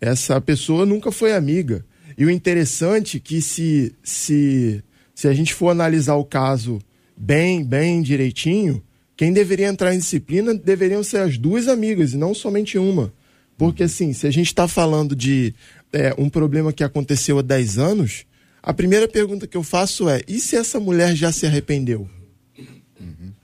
[0.00, 1.84] essa pessoa nunca foi amiga.
[2.18, 4.82] E o interessante é que se, se,
[5.14, 6.80] se a gente for analisar o caso
[7.16, 8.82] bem, bem direitinho,
[9.16, 13.12] quem deveria entrar em disciplina deveriam ser as duas amigas e não somente uma.
[13.56, 15.54] Porque, assim, se a gente está falando de
[15.92, 18.26] é, um problema que aconteceu há 10 anos,
[18.60, 22.08] a primeira pergunta que eu faço é: e se essa mulher já se arrependeu?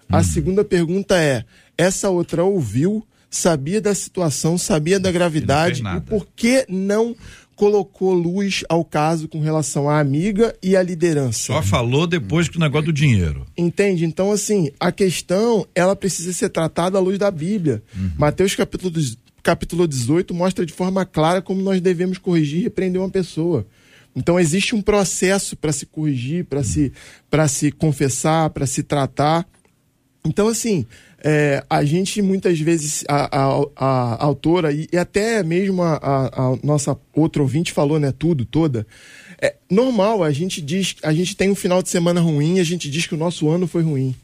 [0.09, 1.45] A segunda pergunta é:
[1.79, 7.17] essa outra ouviu, sabia da situação, sabia da gravidade, e por que não
[7.57, 11.53] colocou luz ao caso com relação à amiga e à liderança?
[11.53, 13.47] Só falou depois que o negócio do dinheiro.
[13.57, 14.05] Entende?
[14.05, 17.83] Então, assim, a questão, ela precisa ser tratada à luz da Bíblia.
[18.19, 18.93] Mateus capítulo,
[19.43, 23.67] capítulo 18 mostra de forma clara como nós devemos corrigir e repreender uma pessoa.
[24.17, 26.93] Então, existe um processo para se corrigir, para se,
[27.29, 29.47] para se confessar, para se tratar.
[30.25, 30.87] Então, assim,
[31.27, 36.59] é, a gente muitas vezes, a, a- a autora e, e até mesmo a, a-
[36.63, 38.87] nossa outra ouvinte falou, né, tudo, toda.
[39.41, 42.91] É normal, a gente diz, a gente tem um final de semana ruim, a gente
[42.91, 44.15] diz que o nosso ano foi ruim.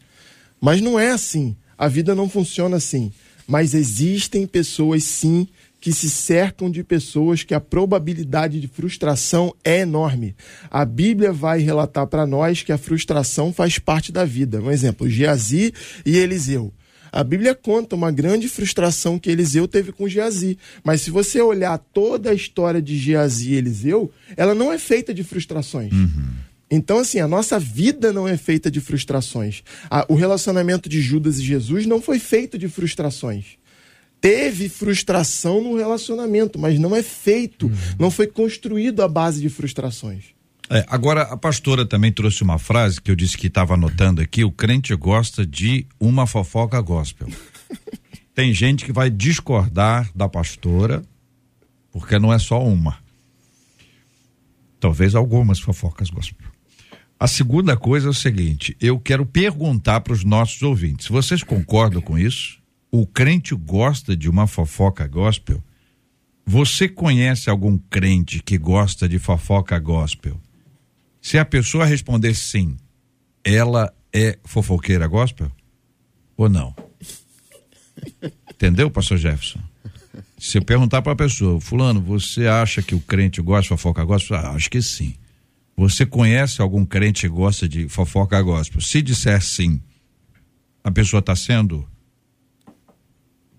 [0.61, 1.57] Mas não é assim.
[1.79, 3.11] A vida não funciona assim.
[3.49, 5.49] Mas existem pessoas, sim,
[5.81, 10.37] que se cercam de pessoas que a probabilidade de frustração é enorme.
[10.71, 14.61] A Bíblia vai relatar para nós que a frustração faz parte da vida.
[14.61, 15.73] Um exemplo, Geazi
[16.05, 16.71] e Eliseu.
[17.13, 20.59] A Bíblia conta uma grande frustração que Eliseu teve com Geazi.
[20.85, 25.13] Mas se você olhar toda a história de Geazi e Eliseu, ela não é feita
[25.13, 25.93] de frustrações.
[26.71, 29.63] Então, assim, a nossa vida não é feita de frustrações.
[30.09, 33.59] O relacionamento de Judas e Jesus não foi feito de frustrações.
[34.21, 40.27] Teve frustração no relacionamento, mas não é feito, não foi construído à base de frustrações.
[40.73, 44.45] É, agora, a pastora também trouxe uma frase que eu disse que estava anotando aqui:
[44.45, 47.29] o crente gosta de uma fofoca gospel.
[48.33, 51.03] Tem gente que vai discordar da pastora,
[51.91, 52.99] porque não é só uma.
[54.79, 56.49] Talvez algumas fofocas gospel.
[57.19, 61.09] A segunda coisa é o seguinte: eu quero perguntar para os nossos ouvintes.
[61.09, 62.61] Vocês concordam com isso?
[62.93, 65.61] O crente gosta de uma fofoca gospel?
[66.47, 70.41] Você conhece algum crente que gosta de fofoca gospel?
[71.21, 72.77] Se a pessoa responder sim,
[73.45, 75.51] ela é fofoqueira gospel?
[76.37, 76.75] Ou não?
[78.51, 79.61] Entendeu, pastor Jefferson?
[80.39, 84.05] Se eu perguntar para a pessoa, fulano, você acha que o crente gosta de fofoca
[84.05, 84.39] gospel?
[84.39, 85.15] Ah, acho que sim.
[85.77, 88.81] Você conhece algum crente que gosta de fofoca gospel?
[88.81, 89.81] Se disser sim,
[90.83, 91.87] a pessoa está sendo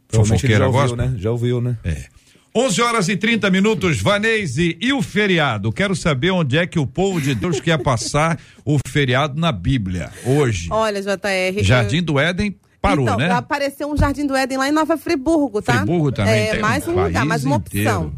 [0.09, 0.97] fofoqueira já ouviu, gospel?
[0.97, 1.15] né?
[1.17, 1.77] Já ouviu, né?
[1.83, 2.10] É.
[2.53, 5.71] 11 horas e 30 minutos, Vanese, e o feriado?
[5.71, 10.11] Quero saber onde é que o povo de Deus quer passar o feriado na Bíblia,
[10.25, 10.67] hoje.
[10.69, 11.63] Olha, JR.
[11.63, 13.31] Jardim do Éden parou, então, né?
[13.31, 15.77] apareceu um Jardim do Éden lá em Nova Friburgo, tá?
[15.77, 18.13] Friburgo também É, mais um lugar, mais uma inteiro.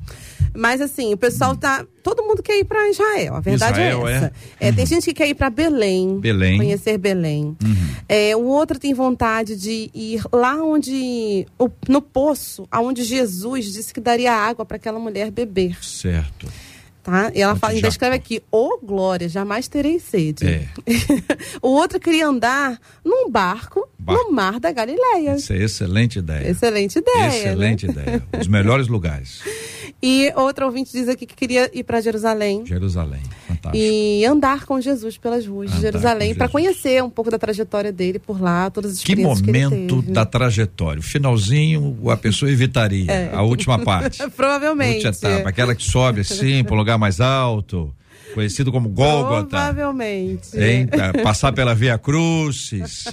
[0.55, 1.85] Mas assim, o pessoal tá.
[2.01, 4.15] Todo mundo quer ir para Israel, a verdade Israel, é é?
[4.15, 4.33] essa.
[4.59, 6.53] É, Tem gente que quer ir para Belém, Belém.
[6.53, 6.57] Uhum.
[6.57, 7.57] conhecer Belém.
[8.07, 11.47] É, o outro tem vontade de ir lá onde.
[11.87, 15.77] no poço, aonde Jesus disse que daria água para aquela mulher beber.
[15.83, 16.47] Certo.
[17.03, 17.33] Tá?
[17.35, 20.47] E ela fala, ainda escreve aqui, ô glória, jamais terei sede.
[20.47, 20.67] É.
[21.61, 24.23] o outro queria andar num barco, Barco.
[24.23, 25.35] no mar da Galileia.
[25.35, 26.49] Isso é excelente ideia.
[26.49, 27.27] Excelente ideia.
[27.27, 27.91] Excelente né?
[27.91, 28.23] ideia.
[28.39, 29.41] Os melhores lugares.
[30.05, 32.65] E outro ouvinte diz aqui que queria ir para Jerusalém.
[32.65, 33.21] Jerusalém.
[33.47, 33.77] Fantástico.
[33.77, 37.89] E andar com Jesus pelas ruas Andar de Jerusalém para conhecer um pouco da trajetória
[37.89, 40.11] dele por lá, todas as Que experiências momento que ele teve.
[40.11, 40.99] da trajetória.
[40.99, 43.09] O finalzinho, a pessoa evitaria.
[43.09, 43.33] É.
[43.33, 44.21] A última parte.
[44.35, 45.07] Provavelmente.
[45.07, 45.47] Última etapa.
[45.47, 47.93] Aquela que sobe assim, para um lugar mais alto.
[48.33, 49.49] Conhecido como Gólgota.
[49.49, 50.57] Provavelmente.
[50.57, 50.87] Hein?
[50.87, 53.05] Pra Passar pela Via Crucis.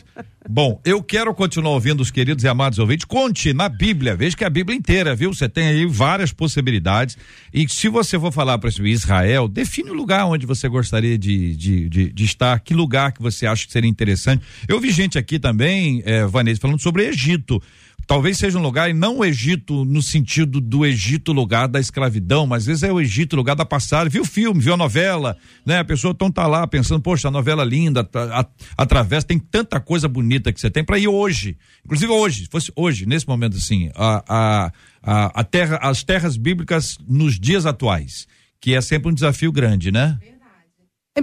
[0.48, 3.04] Bom, eu quero continuar ouvindo os queridos e amados ouvintes.
[3.04, 5.32] Conte na Bíblia, veja que é a Bíblia inteira, viu?
[5.32, 7.16] Você tem aí várias possibilidades.
[7.52, 11.88] E se você for falar para Israel, define o lugar onde você gostaria de, de,
[11.88, 14.42] de, de estar, que lugar que você acha que seria interessante.
[14.66, 17.62] Eu vi gente aqui também, eh, Vanessa, falando sobre Egito.
[18.06, 22.46] Talvez seja um lugar, e não o Egito no sentido do Egito lugar da escravidão,
[22.46, 24.08] mas às vezes é o Egito lugar da passagem.
[24.10, 25.78] Viu o filme, viu a novela, né?
[25.78, 29.78] A pessoa então tá lá pensando, poxa, a novela linda, a- a- atravessa, tem tanta
[29.78, 31.56] coisa bonita que você tem para ir hoje.
[31.84, 36.98] Inclusive hoje, se fosse hoje, nesse momento assim, a, a, a, terra, as terras bíblicas
[37.08, 38.26] nos dias atuais,
[38.60, 40.18] que é sempre um desafio grande, né?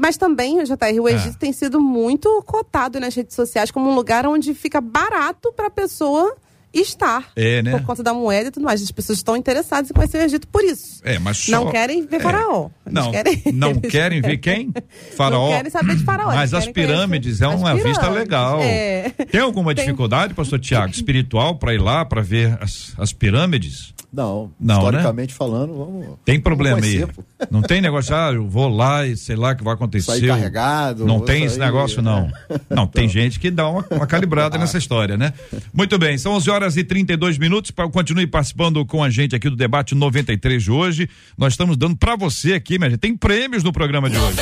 [0.02, 4.26] Mas também, JR, o Egito tem sido muito cotado nas redes sociais como um lugar
[4.28, 6.36] onde fica barato para a pessoa
[6.74, 7.26] estar.
[7.36, 7.72] É, né?
[7.72, 8.82] Por conta da moeda e tudo mais.
[8.82, 11.02] As pessoas estão interessadas em conhecer o Egito por isso.
[11.04, 12.20] É, mas só- Não querem ver é.
[12.20, 12.70] Faraó.
[12.86, 13.42] Eles Não, querem...
[13.54, 14.72] não querem ver quem?
[15.16, 15.48] Faraó.
[15.50, 16.28] Não querem saber de Faraó.
[16.28, 18.20] Mas as pirâmides é conhecer uma as vista pirâmides.
[18.24, 18.60] legal.
[18.62, 19.10] É.
[19.32, 23.94] Tem alguma Tem- dificuldade, pastor Tiago, espiritual para ir lá para ver as, as pirâmides?
[24.12, 26.08] Não, Não, historicamente falando, vamos.
[26.24, 26.82] Tem problema aí.
[26.82, 27.24] conhecer, pô.
[27.52, 30.06] Não tem negócio, ah, eu vou lá e sei lá o que vai acontecer.
[30.12, 32.32] Sair carregado, Não tem esse sair, negócio, não.
[32.70, 35.34] Não, tem gente que dá uma, uma calibrada nessa história, né?
[35.74, 37.72] Muito bem, são 11 horas e 32 minutos.
[37.92, 41.10] Continue participando com a gente aqui do debate 93 de hoje.
[41.38, 43.00] Nós estamos dando para você aqui, minha gente.
[43.00, 44.38] Tem prêmios no programa de hoje.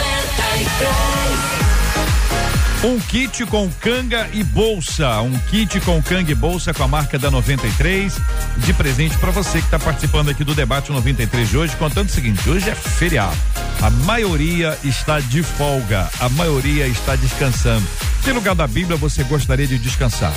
[2.83, 5.19] Um kit com canga e bolsa.
[5.21, 8.17] Um kit com canga e bolsa com a marca da 93
[8.57, 11.75] de presente para você que está participando aqui do debate 93 de hoje.
[11.75, 13.35] Contando o seguinte: hoje é feriado.
[13.81, 16.09] A maioria está de folga.
[16.19, 17.85] A maioria está descansando.
[18.23, 20.33] Que lugar da Bíblia você gostaria de descansar?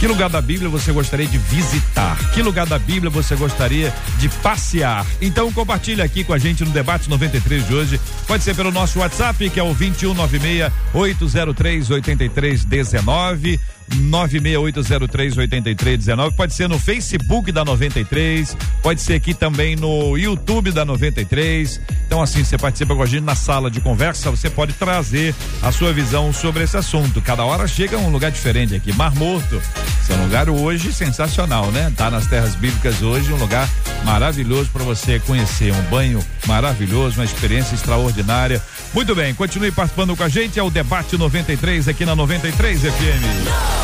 [0.00, 2.16] Que lugar da Bíblia você gostaria de visitar?
[2.32, 5.04] Que lugar da Bíblia você gostaria de passear?
[5.20, 8.00] Então compartilha aqui com a gente no debate 93 de hoje.
[8.26, 13.60] Pode ser pelo nosso WhatsApp, que é o 2196 803 8319.
[13.94, 16.32] 968038319.
[16.32, 21.80] Pode ser no Facebook da 93, pode ser aqui também no YouTube da 93.
[22.06, 25.72] Então, assim, você participa com a gente na sala de conversa, você pode trazer a
[25.72, 27.20] sua visão sobre esse assunto.
[27.20, 28.92] Cada hora chega um lugar diferente aqui.
[28.92, 29.60] Mar Morto.
[30.10, 31.92] Um lugar hoje sensacional, né?
[31.94, 33.68] Tá nas terras bíblicas hoje, um lugar
[34.04, 35.72] maravilhoso para você conhecer.
[35.72, 38.62] Um banho maravilhoso, uma experiência extraordinária.
[38.94, 40.58] Muito bem, continue participando com a gente.
[40.58, 43.77] É o Debate 93 aqui na 93 FM.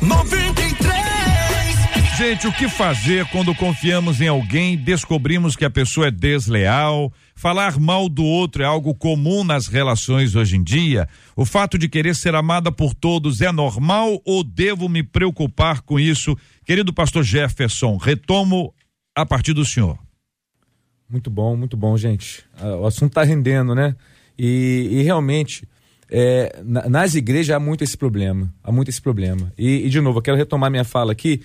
[0.00, 2.16] 93.
[2.16, 7.12] Gente, o que fazer quando confiamos em alguém e descobrimos que a pessoa é desleal?
[7.34, 11.06] Falar mal do outro é algo comum nas relações hoje em dia?
[11.36, 16.00] O fato de querer ser amada por todos é normal ou devo me preocupar com
[16.00, 16.36] isso?
[16.64, 18.74] Querido pastor Jefferson, retomo
[19.14, 19.98] a partir do senhor.
[21.08, 22.42] Muito bom, muito bom, gente.
[22.58, 23.94] Ah, O assunto está rendendo, né?
[24.38, 25.68] E, e realmente,
[26.10, 28.52] é, na- nas igrejas há muito esse problema.
[28.62, 29.52] Há muito esse problema.
[29.58, 31.42] E, e, de novo, eu quero retomar minha fala aqui.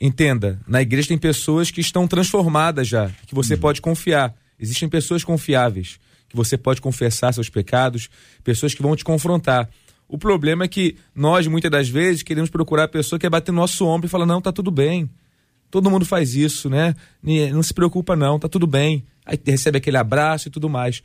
[0.00, 4.34] Entenda, na igreja tem pessoas que estão transformadas já, que você pode confiar.
[4.60, 5.98] Existem pessoas confiáveis.
[6.28, 8.10] que você pode confessar seus pecados,
[8.42, 9.70] pessoas que vão te confrontar.
[10.08, 13.52] O problema é que nós, muitas das vezes, queremos procurar a pessoa que é bater
[13.52, 15.08] no nosso ombro e falar: não, tá tudo bem.
[15.70, 16.94] Todo mundo faz isso, né?
[17.52, 19.04] Não se preocupa, não, tá tudo bem.
[19.24, 21.00] Aí recebe aquele abraço e tudo mais.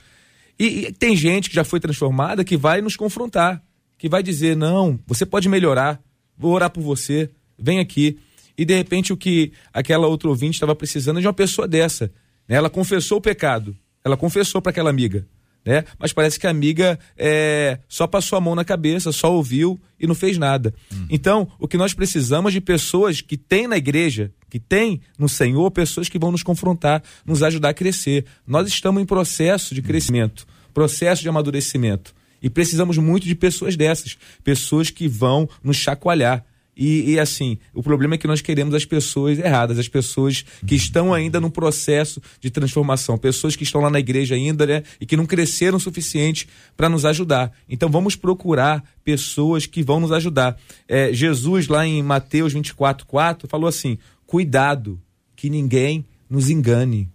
[0.62, 3.64] E, e tem gente que já foi transformada que vai nos confrontar,
[3.98, 6.00] que vai dizer: não, você pode melhorar,
[6.38, 8.20] vou orar por você, vem aqui.
[8.56, 12.12] E de repente o que aquela outra ouvinte estava precisando é de uma pessoa dessa.
[12.48, 12.58] Né?
[12.58, 15.26] Ela confessou o pecado, ela confessou para aquela amiga
[15.66, 15.84] né?
[16.00, 20.08] Mas parece que a amiga é, só passou a mão na cabeça, só ouviu e
[20.08, 20.74] não fez nada.
[20.92, 21.06] Hum.
[21.10, 25.70] Então, o que nós precisamos de pessoas que têm na igreja, que têm no Senhor,
[25.72, 28.26] pessoas que vão nos confrontar, nos ajudar a crescer.
[28.46, 32.14] Nós estamos em processo de crescimento, processo de amadurecimento.
[32.42, 36.46] E precisamos muito de pessoas dessas, pessoas que vão nos chacoalhar,
[36.76, 40.74] e, e, assim, o problema é que nós queremos as pessoas erradas, as pessoas que
[40.74, 45.06] estão ainda no processo de transformação, pessoas que estão lá na igreja ainda, né, e
[45.06, 47.52] que não cresceram o suficiente para nos ajudar.
[47.68, 50.58] Então vamos procurar pessoas que vão nos ajudar.
[50.88, 55.00] É, Jesus, lá em Mateus 24, 4, falou assim: cuidado,
[55.36, 57.10] que ninguém nos engane.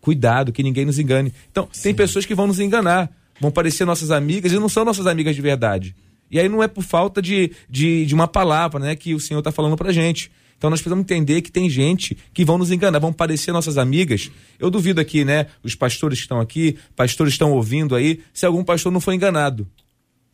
[0.00, 1.32] Cuidado, que ninguém nos engane.
[1.50, 1.82] Então, Sim.
[1.82, 5.36] tem pessoas que vão nos enganar, vão parecer nossas amigas e não são nossas amigas
[5.36, 5.94] de verdade.
[6.30, 9.40] E aí não é por falta de, de, de uma palavra né, que o Senhor
[9.40, 10.30] está falando para gente.
[10.56, 14.30] Então nós precisamos entender que tem gente que vão nos enganar, vão parecer nossas amigas.
[14.58, 15.46] Eu duvido aqui, né?
[15.62, 19.66] Os pastores que estão aqui, pastores estão ouvindo aí, se algum pastor não foi enganado.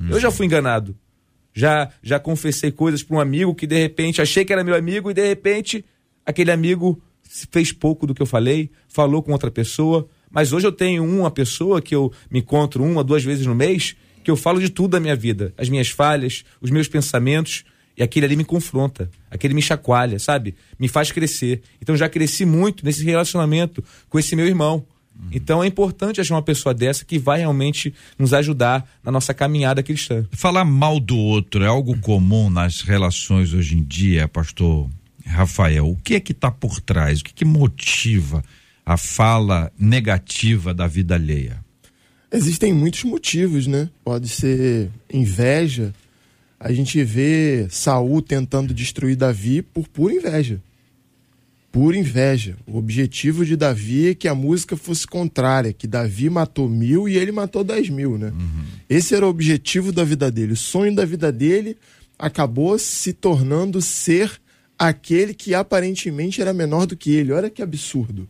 [0.01, 0.11] Uhum.
[0.11, 0.97] Eu já fui enganado.
[1.55, 5.13] Já já confessei coisas para um amigo que de repente achei que era meu amigo
[5.13, 5.85] e de repente
[6.25, 10.09] aquele amigo fez pouco do que eu falei, falou com outra pessoa.
[10.31, 13.97] Mas hoje eu tenho uma pessoa que eu me encontro uma, duas vezes no mês
[14.27, 17.65] que eu falo de tudo da minha vida, as minhas falhas, os meus pensamentos,
[17.97, 20.57] e aquele ali me confronta, aquele me chacoalha, sabe?
[20.77, 21.63] Me faz crescer.
[21.81, 24.85] Então já cresci muito nesse relacionamento com esse meu irmão.
[25.15, 25.29] Uhum.
[25.33, 29.81] Então é importante achar uma pessoa dessa que vai realmente nos ajudar na nossa caminhada
[29.81, 30.27] cristã.
[30.33, 34.91] Falar mal do outro é algo comum nas relações hoje em dia, pastor
[35.27, 35.89] Rafael.
[35.89, 37.21] O que é que está por trás?
[37.21, 38.45] O que, que motiva
[38.85, 41.65] a fala negativa da vida alheia?
[42.31, 43.89] Existem muitos motivos, né?
[44.05, 45.93] Pode ser inveja.
[46.59, 50.61] A gente vê Saul tentando destruir Davi por pura inveja.
[51.71, 52.57] Pura inveja.
[52.67, 57.17] O objetivo de Davi é que a música fosse contrária, que Davi matou mil e
[57.17, 58.29] ele matou dez mil, né?
[58.29, 58.65] Uhum.
[58.89, 60.53] Esse era o objetivo da vida dele.
[60.53, 61.77] O sonho da vida dele
[62.19, 64.41] acabou se tornando ser
[64.79, 67.33] aquele que aparentemente era menor do que ele.
[67.33, 68.29] Olha que absurdo.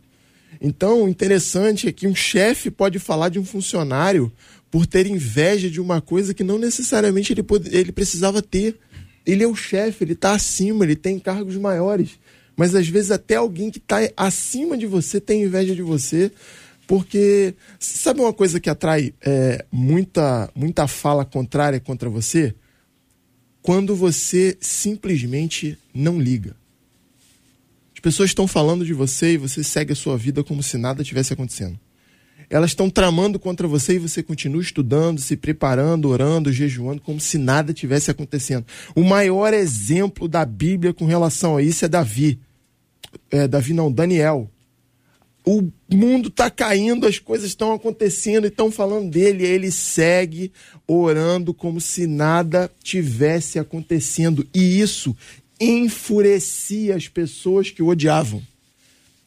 [0.59, 4.31] Então, interessante é que um chefe pode falar de um funcionário
[4.71, 8.77] por ter inveja de uma coisa que não necessariamente ele, pode, ele precisava ter.
[9.25, 12.11] Ele é o chefe, ele está acima, ele tem cargos maiores.
[12.55, 16.31] Mas às vezes até alguém que está acima de você tem inveja de você.
[16.87, 22.55] Porque sabe uma coisa que atrai é, muita, muita fala contrária contra você?
[23.67, 26.55] Quando você simplesmente não liga.
[27.93, 31.03] As pessoas estão falando de você e você segue a sua vida como se nada
[31.03, 31.77] tivesse acontecendo.
[32.49, 37.37] Elas estão tramando contra você e você continua estudando, se preparando, orando, jejuando, como se
[37.37, 38.65] nada tivesse acontecendo.
[38.95, 42.39] O maior exemplo da Bíblia com relação a isso é Davi.
[43.29, 44.49] É, Davi não, Daniel.
[45.49, 49.45] O mundo está caindo, as coisas estão acontecendo e estão falando dele.
[49.45, 50.51] E ele segue
[50.85, 54.45] orando como se nada tivesse acontecendo.
[54.53, 55.15] E isso
[55.57, 58.43] enfurecia as pessoas que o odiavam.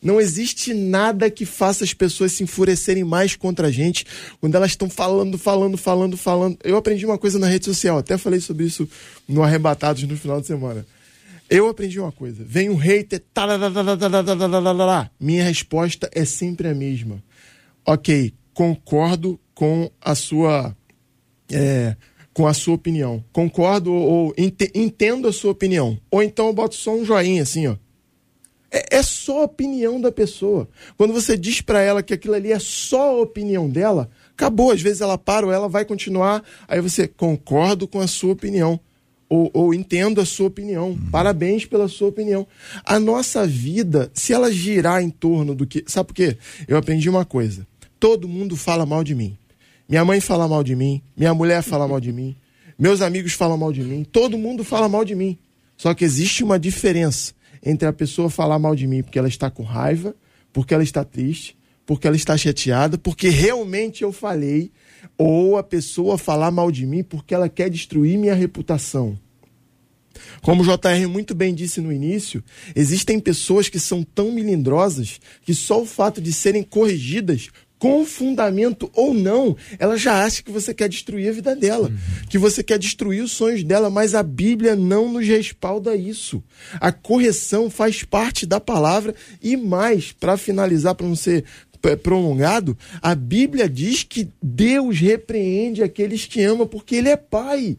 [0.03, 4.05] Não existe nada que faça as pessoas se enfurecerem mais contra a gente
[4.43, 6.59] quando elas estão falando, falando, falando, falando.
[6.63, 8.87] Eu aprendi uma coisa na rede social, até falei sobre isso
[9.27, 10.85] no Arrebatados no final de semana.
[11.51, 12.45] Eu aprendi uma coisa.
[12.45, 13.21] Vem um hater,
[15.19, 17.21] minha resposta é sempre a mesma.
[17.85, 20.77] Ok, concordo com a sua
[21.53, 21.97] é,
[22.33, 23.25] com a sua opinião.
[23.33, 25.99] Concordo ou ent entendo a sua opinião.
[26.09, 27.77] Ou então eu boto só um joinha assim, ó.
[28.71, 30.69] É, é só a opinião da pessoa.
[30.97, 34.71] Quando você diz para ela que aquilo ali é só a opinião dela, acabou.
[34.71, 36.45] Às vezes ela para ou ela vai continuar.
[36.69, 38.79] Aí você concordo com a sua opinião.
[39.31, 40.99] Ou, ou, entendo a sua opinião.
[41.11, 42.47] Parabéns pela sua opinião.
[42.85, 45.85] A nossa vida, se ela girar em torno do que.
[45.87, 46.37] Sabe por quê?
[46.67, 47.67] Eu aprendi uma coisa.
[47.99, 49.39] Todo mundo fala mal de mim.
[49.91, 52.37] Minha mãe fala mal de mim, minha mulher fala mal de mim,
[52.79, 55.37] meus amigos falam mal de mim, todo mundo fala mal de mim.
[55.77, 59.51] Só que existe uma diferença entre a pessoa falar mal de mim porque ela está
[59.51, 60.15] com raiva,
[60.53, 64.71] porque ela está triste, porque ela está chateada, porque realmente eu falei,
[65.17, 69.19] ou a pessoa falar mal de mim porque ela quer destruir minha reputação.
[70.43, 72.43] Como o JR muito bem disse no início,
[72.75, 77.49] existem pessoas que são tão melindrosas que só o fato de serem corrigidas
[77.81, 82.27] com fundamento ou não, ela já acha que você quer destruir a vida dela, uhum.
[82.29, 86.45] que você quer destruir os sonhos dela, mas a Bíblia não nos respalda isso.
[86.75, 91.43] A correção faz parte da palavra e mais, para finalizar, para não ser
[92.03, 97.77] prolongado, a Bíblia diz que Deus repreende aqueles que ama porque ele é pai.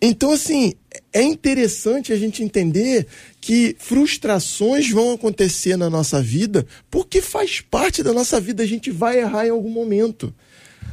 [0.00, 0.74] Então, assim,
[1.12, 3.06] é interessante a gente entender
[3.40, 8.90] que frustrações vão acontecer na nossa vida porque faz parte da nossa vida, a gente
[8.90, 10.34] vai errar em algum momento.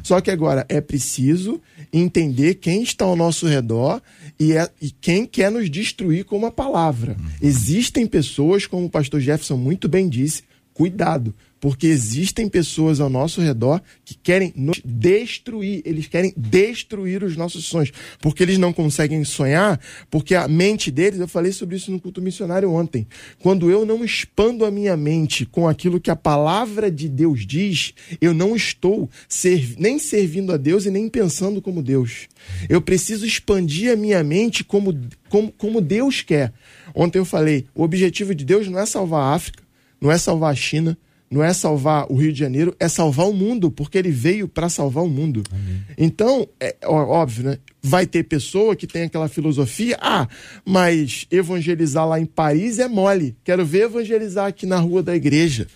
[0.02, 4.02] Só que agora é preciso entender quem está ao nosso redor
[4.40, 7.16] e, é, e quem quer nos destruir com uma palavra.
[7.18, 7.26] Uhum.
[7.42, 10.44] Existem pessoas, como o pastor Jefferson muito bem disse,
[10.74, 11.34] cuidado,
[11.64, 17.64] porque existem pessoas ao nosso redor que querem nos destruir, eles querem destruir os nossos
[17.64, 17.90] sonhos,
[18.20, 19.80] porque eles não conseguem sonhar,
[20.12, 23.08] porque a mente deles, eu falei sobre isso no culto missionário ontem,
[23.40, 27.94] quando eu não expando a minha mente com aquilo que a palavra de Deus diz,
[28.20, 32.28] eu não estou serv nem servindo a Deus e nem pensando como Deus.
[32.68, 34.94] Eu preciso expandir a minha mente como,
[35.30, 36.52] como, como Deus quer.
[36.94, 39.64] Ontem eu falei, o objetivo de Deus não é salvar a África,
[40.02, 40.98] não é salvar a China,
[41.34, 44.70] não é salvar o Rio de Janeiro, é salvar o mundo, porque ele veio para
[44.70, 45.42] salvar o mundo.
[45.52, 45.84] Amém.
[45.98, 47.58] Então, é óbvio, né?
[47.82, 50.28] Vai ter pessoa que tem aquela filosofia, ah,
[50.64, 53.36] mas evangelizar lá em Paris é mole.
[53.44, 55.68] Quero ver evangelizar aqui na rua da igreja.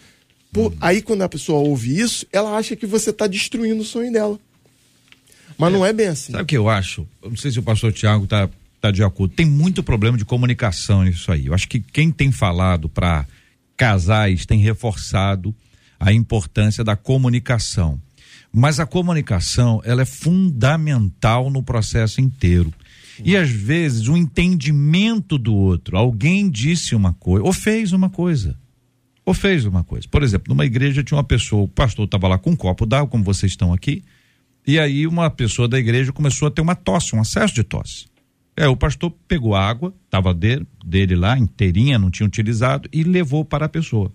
[0.54, 0.78] Por, hum.
[0.80, 4.40] Aí, quando a pessoa ouve isso, ela acha que você está destruindo o sonho dela.
[5.58, 6.34] Mas é, não é bem assim.
[6.34, 7.08] Sabe o que eu acho?
[7.24, 8.48] Eu não sei se o pastor Tiago está
[8.80, 9.34] tá de acordo.
[9.34, 11.48] Tem muito problema de comunicação nisso aí.
[11.48, 13.26] Eu acho que quem tem falado para
[13.78, 15.56] casais têm reforçado
[16.00, 18.02] a importância da comunicação.
[18.52, 22.74] Mas a comunicação, ela é fundamental no processo inteiro.
[23.24, 28.56] E às vezes o entendimento do outro, alguém disse uma coisa, ou fez uma coisa,
[29.26, 30.08] ou fez uma coisa.
[30.08, 33.10] Por exemplo, numa igreja tinha uma pessoa, o pastor estava lá com um copo d'água,
[33.10, 34.04] como vocês estão aqui,
[34.66, 38.06] e aí uma pessoa da igreja começou a ter uma tosse, um acesso de tosse.
[38.58, 43.04] É, o pastor pegou a água, estava dele, dele lá, inteirinha, não tinha utilizado, e
[43.04, 44.12] levou para a pessoa.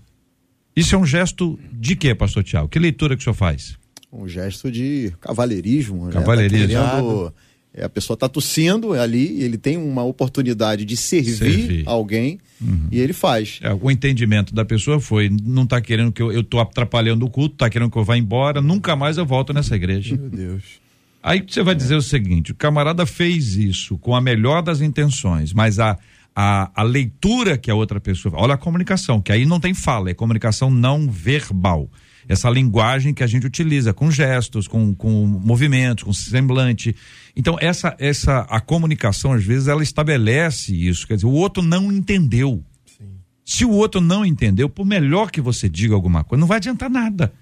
[0.75, 2.69] Isso é um gesto de quê, pastor Tiago?
[2.69, 3.79] Que leitura que o senhor faz?
[4.13, 6.09] Um gesto de cavalheirismo.
[6.11, 6.67] Cavalheirismo.
[6.67, 6.75] Né?
[6.75, 7.35] Tá querendo,
[7.75, 11.83] é, a pessoa está tossindo ali, ele tem uma oportunidade de servir, servir.
[11.87, 12.89] alguém uhum.
[12.91, 13.61] e ele faz.
[13.63, 17.55] É, o entendimento da pessoa foi: não está querendo que eu, tô atrapalhando o culto,
[17.55, 20.17] está querendo que eu vá embora, nunca mais eu volto nessa igreja.
[20.17, 20.82] Meu Deus.
[21.23, 25.53] Aí você vai dizer o seguinte: o camarada fez isso com a melhor das intenções,
[25.53, 25.97] mas a,
[26.35, 28.35] a, a leitura que a outra pessoa.
[28.37, 31.89] Olha a comunicação, que aí não tem fala, é comunicação não verbal.
[32.29, 36.95] Essa linguagem que a gente utiliza com gestos, com, com movimentos, com semblante.
[37.35, 41.07] Então, essa, essa a comunicação, às vezes, ela estabelece isso.
[41.07, 42.65] Quer dizer, o outro não entendeu.
[42.87, 43.17] Sim.
[43.45, 46.89] Se o outro não entendeu, por melhor que você diga alguma coisa, não vai adiantar
[46.89, 47.33] nada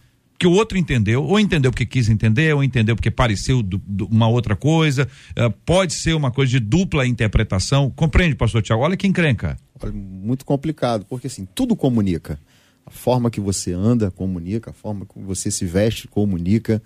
[0.41, 4.07] que o outro entendeu, ou entendeu porque quis entender, ou entendeu porque pareceu do, do,
[4.07, 5.07] uma outra coisa,
[5.38, 7.91] uh, pode ser uma coisa de dupla interpretação.
[7.91, 8.82] Compreende, pastor Tiago?
[8.82, 9.59] Olha que encrenca.
[9.78, 12.41] Olha, muito complicado, porque assim, tudo comunica.
[12.86, 16.82] A forma que você anda comunica, a forma que você se veste comunica,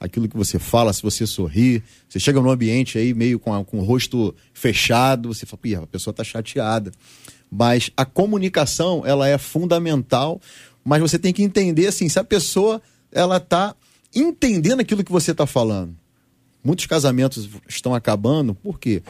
[0.00, 3.64] aquilo que você fala, se você sorri, você chega no ambiente aí meio com, a,
[3.64, 6.90] com o rosto fechado, você fala, a pessoa está chateada.
[7.48, 10.40] Mas a comunicação, ela é fundamental,
[10.84, 12.82] mas você tem que entender assim, se a pessoa
[13.12, 13.74] ela está
[14.14, 15.94] entendendo aquilo que você está falando.
[16.62, 19.02] Muitos casamentos estão acabando porque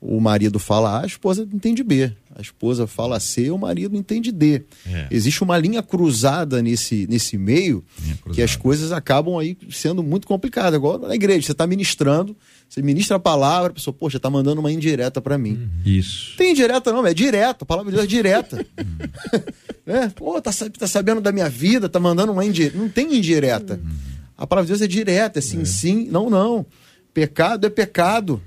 [0.00, 2.12] o marido fala A, a esposa entende B.
[2.34, 4.62] A esposa fala C, o marido entende D.
[4.86, 5.08] É.
[5.10, 7.84] Existe uma linha cruzada nesse, nesse meio
[8.32, 10.74] que as coisas acabam aí sendo muito complicadas.
[10.74, 12.34] Agora na igreja, você está ministrando,
[12.70, 15.54] você ministra a palavra, a pessoa, poxa, está mandando uma indireta para mim.
[15.54, 15.68] Uhum.
[15.84, 16.36] Isso.
[16.36, 18.64] Tem indireta não, é direta, a palavra de Deus é direta.
[19.84, 22.78] é, pô, tá, tá sabendo da minha vida, tá mandando uma indireta.
[22.78, 23.74] Não tem indireta.
[23.74, 23.90] Uhum.
[24.38, 25.64] A palavra de Deus é direta, é sim, é.
[25.64, 26.64] sim, não, não.
[27.12, 28.40] Pecado é pecado.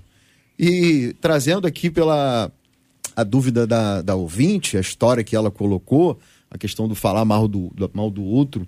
[0.58, 2.50] E trazendo aqui pela
[3.14, 6.18] a dúvida da, da ouvinte, a história que ela colocou,
[6.50, 8.66] a questão do falar mal do, do mal do outro.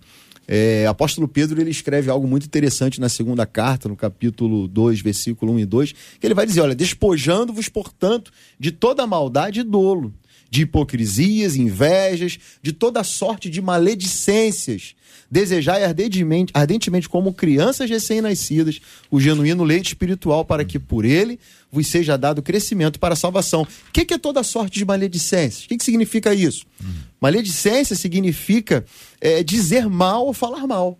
[0.47, 5.53] É, apóstolo Pedro ele escreve algo muito interessante na segunda carta, no capítulo 2, versículo
[5.53, 10.13] 1 e 2, que ele vai dizer: Olha, despojando-vos, portanto, de toda maldade e dolo,
[10.55, 14.95] de hipocrisias, invejas, de toda sorte de maledicências.
[15.29, 18.79] Desejai ardentemente, ardentemente como crianças recém-nascidas,
[19.11, 21.37] o genuíno leite espiritual, para que por ele
[21.69, 23.63] vos seja dado crescimento para a salvação.
[23.63, 25.65] O que, que é toda sorte de maledicências?
[25.65, 26.65] O que, que significa isso?
[26.81, 26.93] Hum.
[27.19, 28.85] Maledicência significa
[29.19, 30.97] é, dizer mal ou falar mal.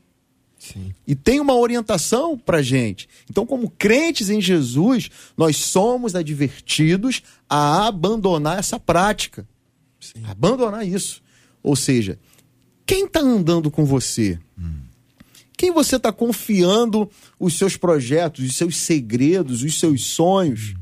[0.73, 0.93] Sim.
[1.05, 3.07] E tem uma orientação para gente.
[3.29, 9.47] Então, como crentes em Jesus, nós somos advertidos a abandonar essa prática.
[9.99, 10.23] Sim.
[10.25, 11.21] Abandonar isso.
[11.61, 12.19] Ou seja,
[12.85, 14.39] quem está andando com você?
[14.57, 14.81] Hum.
[15.57, 17.09] quem você está confiando
[17.39, 20.73] os seus projetos, os seus segredos, os seus sonhos.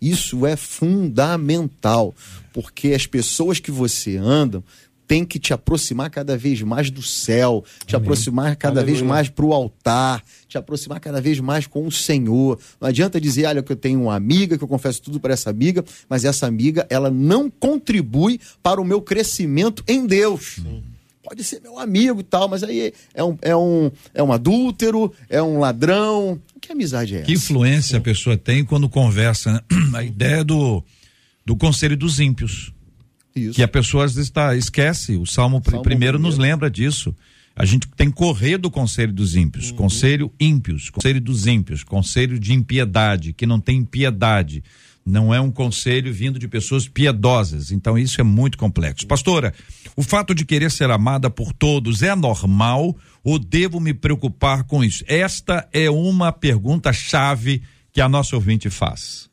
[0.00, 2.14] Isso é fundamental,
[2.54, 4.64] porque as pessoas que você anda
[5.10, 8.04] tem que te aproximar cada vez mais do céu, te Amém.
[8.04, 8.94] aproximar cada Aleluia.
[8.94, 12.60] vez mais para o altar, te aproximar cada vez mais com o Senhor.
[12.80, 15.50] Não adianta dizer, olha, que eu tenho uma amiga, que eu confesso tudo para essa
[15.50, 20.60] amiga, mas essa amiga, ela não contribui para o meu crescimento em Deus.
[20.62, 20.80] Sim.
[21.24, 25.12] Pode ser meu amigo e tal, mas aí é um, é um, é um adúltero,
[25.28, 26.40] é um ladrão.
[26.60, 27.26] Que amizade é essa?
[27.26, 27.96] Que influência Sim.
[27.96, 29.60] a pessoa tem quando conversa, né?
[29.92, 30.84] A ideia do,
[31.44, 32.72] do conselho dos ímpios.
[33.34, 33.54] Isso.
[33.54, 35.16] Que a pessoa está esquece.
[35.16, 37.14] O Salmo, Salmo primeiro nos lembra disso.
[37.54, 39.76] A gente tem que correr do conselho dos ímpios, uhum.
[39.76, 44.62] conselho ímpios, conselho dos ímpios, conselho de impiedade, que não tem piedade.
[45.04, 47.70] Não é um conselho vindo de pessoas piedosas.
[47.70, 49.06] Então isso é muito complexo.
[49.06, 49.52] Pastora,
[49.96, 54.84] o fato de querer ser amada por todos é normal ou devo me preocupar com
[54.84, 55.04] isso?
[55.06, 57.62] Esta é uma pergunta chave
[57.92, 59.29] que a nossa ouvinte faz.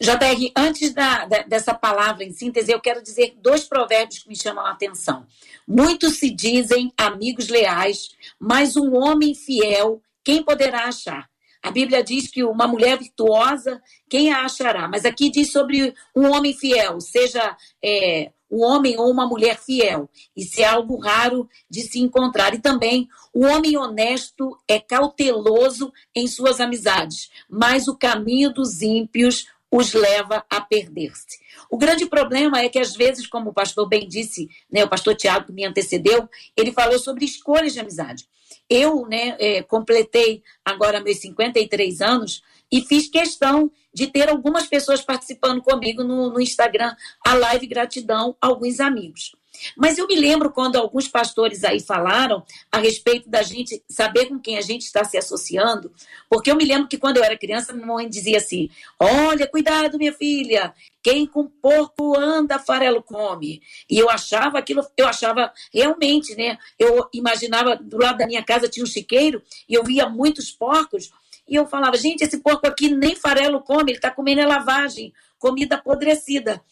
[0.00, 4.36] JR, antes da, da, dessa palavra em síntese, eu quero dizer dois provérbios que me
[4.36, 5.26] chamam a atenção.
[5.68, 11.28] Muitos se dizem amigos leais, mas um homem fiel, quem poderá achar?
[11.62, 14.88] A Bíblia diz que uma mulher virtuosa, quem a achará?
[14.88, 20.08] Mas aqui diz sobre um homem fiel, seja é, um homem ou uma mulher fiel.
[20.34, 22.54] Isso é algo raro de se encontrar.
[22.54, 29.46] E também, o homem honesto é cauteloso em suas amizades, mas o caminho dos ímpios
[29.70, 31.38] os leva a perder-se.
[31.70, 35.14] O grande problema é que, às vezes, como o pastor bem disse, né, o pastor
[35.14, 38.26] Tiago que me antecedeu, ele falou sobre escolhas de amizade.
[38.68, 45.02] Eu né, é, completei agora meus 53 anos e fiz questão de ter algumas pessoas
[45.02, 46.94] participando comigo no, no Instagram,
[47.24, 49.34] a live gratidão, alguns amigos.
[49.76, 54.38] Mas eu me lembro quando alguns pastores aí falaram a respeito da gente saber com
[54.38, 55.92] quem a gente está se associando,
[56.28, 59.98] porque eu me lembro que quando eu era criança, minha mãe dizia assim: Olha, cuidado,
[59.98, 63.62] minha filha, quem com porco anda, farelo come.
[63.88, 66.58] E eu achava aquilo, eu achava realmente, né?
[66.78, 71.10] Eu imaginava do lado da minha casa tinha um chiqueiro e eu via muitos porcos.
[71.48, 75.12] E eu falava, gente, esse porco aqui nem farelo come, ele está comendo a lavagem
[75.40, 76.62] comida apodrecida.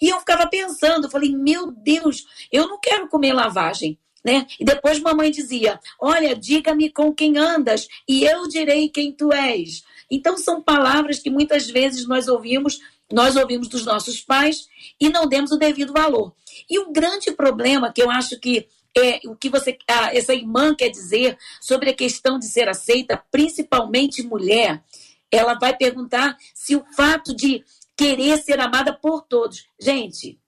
[0.00, 3.98] E eu ficava pensando, falei, meu Deus, eu não quero comer lavagem.
[4.24, 4.46] Né?
[4.60, 9.84] E depois mamãe dizia: Olha, diga-me com quem andas, e eu direi quem tu és.
[10.10, 14.68] Então são palavras que muitas vezes nós ouvimos, nós ouvimos dos nossos pais
[15.00, 16.34] e não demos o devido valor.
[16.68, 18.66] E o grande problema que eu acho que
[18.96, 19.78] é o que você,
[20.12, 24.82] essa irmã quer dizer sobre a questão de ser aceita, principalmente mulher,
[25.30, 27.64] ela vai perguntar se o fato de
[27.98, 29.66] querer ser amada por todos.
[29.78, 30.40] Gente,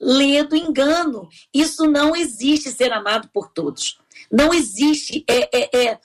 [0.00, 1.28] lê do engano.
[1.52, 3.98] Isso não existe ser amado por todos.
[4.30, 5.24] Não existe.
[5.28, 6.00] É, é, é,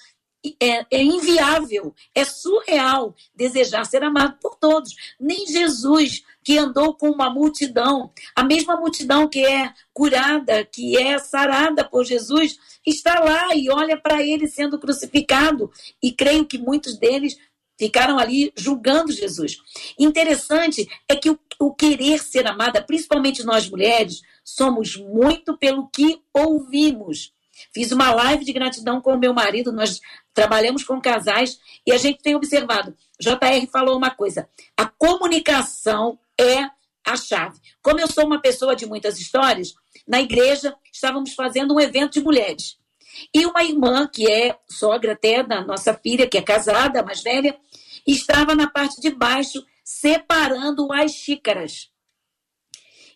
[0.60, 4.95] é, é inviável, é surreal desejar ser amado por todos.
[5.20, 11.20] Nem Jesus, que andou com uma multidão, a mesma multidão que é curada, que é
[11.20, 15.70] sarada por Jesus, está lá e olha para ele sendo crucificado.
[16.02, 17.38] E creio que muitos deles
[17.80, 19.58] ficaram ali julgando Jesus.
[19.98, 26.22] Interessante é que o, o, querer ser amada, principalmente nós mulheres, somos muito pelo que
[26.34, 27.34] ouvimos.
[27.74, 30.00] Fiz uma live de gratidão com o meu marido, nós
[30.34, 31.58] trabalhamos com casais
[31.88, 32.96] e a gente tem observado.
[33.20, 36.70] JR falou uma coisa: a comunicação é
[37.06, 37.60] a chave.
[37.82, 39.74] Como eu sou uma pessoa de muitas histórias,
[40.08, 42.78] na igreja estávamos fazendo um evento de mulheres.
[43.34, 47.58] E uma irmã, que é sogra até da nossa filha, que é casada, mais velha,
[48.06, 51.89] estava na parte de baixo separando as xícaras.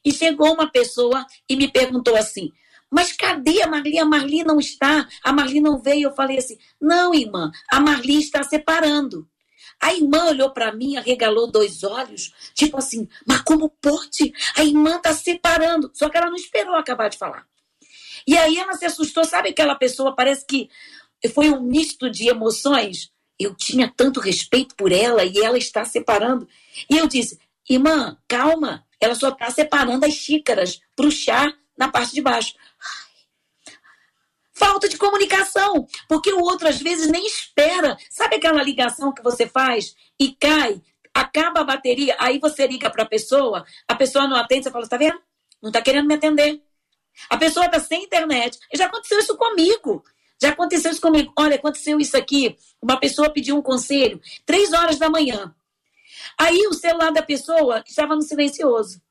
[0.03, 2.51] E chegou uma pessoa e me perguntou assim:
[2.89, 3.97] Mas cadê a Marli?
[3.99, 6.09] A Marli não está, a Marli não veio.
[6.09, 9.29] Eu falei assim: Não, irmã, a Marli está separando.
[9.79, 14.34] A irmã olhou para mim, arregalou dois olhos, tipo assim: Mas como pode?
[14.55, 15.91] A irmã está separando.
[15.93, 17.47] Só que ela não esperou acabar de falar.
[18.25, 20.69] E aí ela se assustou, sabe aquela pessoa, parece que
[21.34, 23.12] foi um misto de emoções.
[23.43, 26.47] Eu tinha tanto respeito por ela e ela está separando.
[26.89, 27.39] E eu disse,
[27.69, 32.53] irmã, calma, ela só está separando as xícaras para o chá na parte de baixo.
[32.79, 33.73] Ai,
[34.53, 37.97] falta de comunicação, porque o outro às vezes nem espera.
[38.09, 40.81] Sabe aquela ligação que você faz e cai,
[41.13, 44.83] acaba a bateria, aí você liga para a pessoa, a pessoa não atende, você fala,
[44.83, 45.21] está vendo?
[45.61, 46.61] Não está querendo me atender.
[47.29, 48.59] A pessoa está sem internet.
[48.73, 50.03] Já aconteceu isso comigo.
[50.43, 51.31] Já aconteceu isso comigo.
[51.39, 52.57] Olha, aconteceu isso aqui.
[52.81, 55.55] Uma pessoa pediu um conselho, três horas da manhã.
[56.37, 59.01] Aí o celular da pessoa estava no silencioso.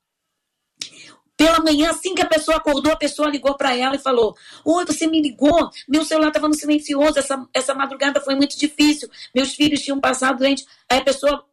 [1.35, 4.85] Pela manhã, assim que a pessoa acordou, a pessoa ligou para ela e falou: Oi,
[4.85, 5.71] você me ligou?
[5.89, 10.37] Meu celular estava no silencioso, essa, essa madrugada foi muito difícil, meus filhos tinham passado
[10.37, 10.63] doente.
[10.87, 11.43] Aí a pessoa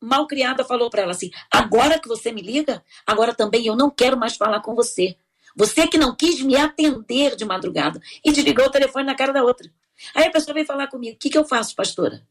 [0.00, 3.90] mal criada falou para ela assim: Agora que você me liga, agora também eu não
[3.90, 5.16] quero mais falar com você.
[5.54, 8.00] Você que não quis me atender de madrugada.
[8.24, 9.70] E desligou o telefone na cara da outra.
[10.14, 12.26] Aí a pessoa veio falar comigo: O que, que eu faço, pastora?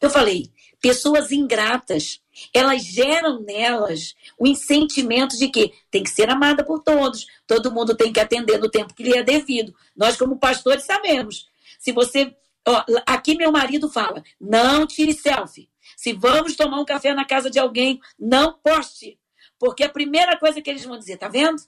[0.00, 0.50] Eu falei:
[0.80, 2.20] pessoas ingratas,
[2.52, 7.96] elas geram nelas o sentimento de que tem que ser amada por todos, todo mundo
[7.96, 9.74] tem que atender no tempo que lhe é devido.
[9.96, 11.48] Nós, como pastores, sabemos.
[11.78, 12.34] Se você.
[12.66, 15.70] Ó, aqui meu marido fala: não tire selfie.
[15.96, 19.18] Se vamos tomar um café na casa de alguém, não poste.
[19.58, 21.62] Porque a primeira coisa que eles vão dizer, tá vendo?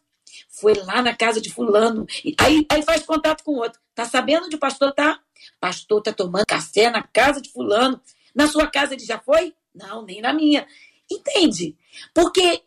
[0.49, 2.07] Foi lá na casa de fulano.
[2.39, 3.81] Aí, aí faz contato com o outro.
[3.95, 5.21] Tá sabendo onde o pastor tá?
[5.61, 8.01] Pastor tá tomando café na casa de fulano.
[8.35, 9.55] Na sua casa ele já foi?
[9.75, 10.67] Não, nem na minha.
[11.11, 11.77] Entende?
[12.15, 12.63] Porque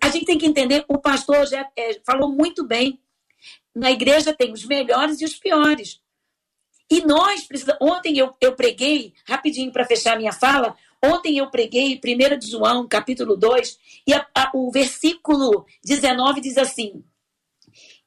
[0.00, 3.00] a gente tem que entender, o pastor já é, falou muito bem.
[3.74, 6.00] Na igreja tem os melhores e os piores.
[6.90, 7.80] E nós precisamos.
[7.80, 12.86] Ontem eu, eu preguei, rapidinho para fechar minha fala, ontem eu preguei 1 de João,
[12.88, 17.04] capítulo 2, e a, a, o versículo 19 diz assim: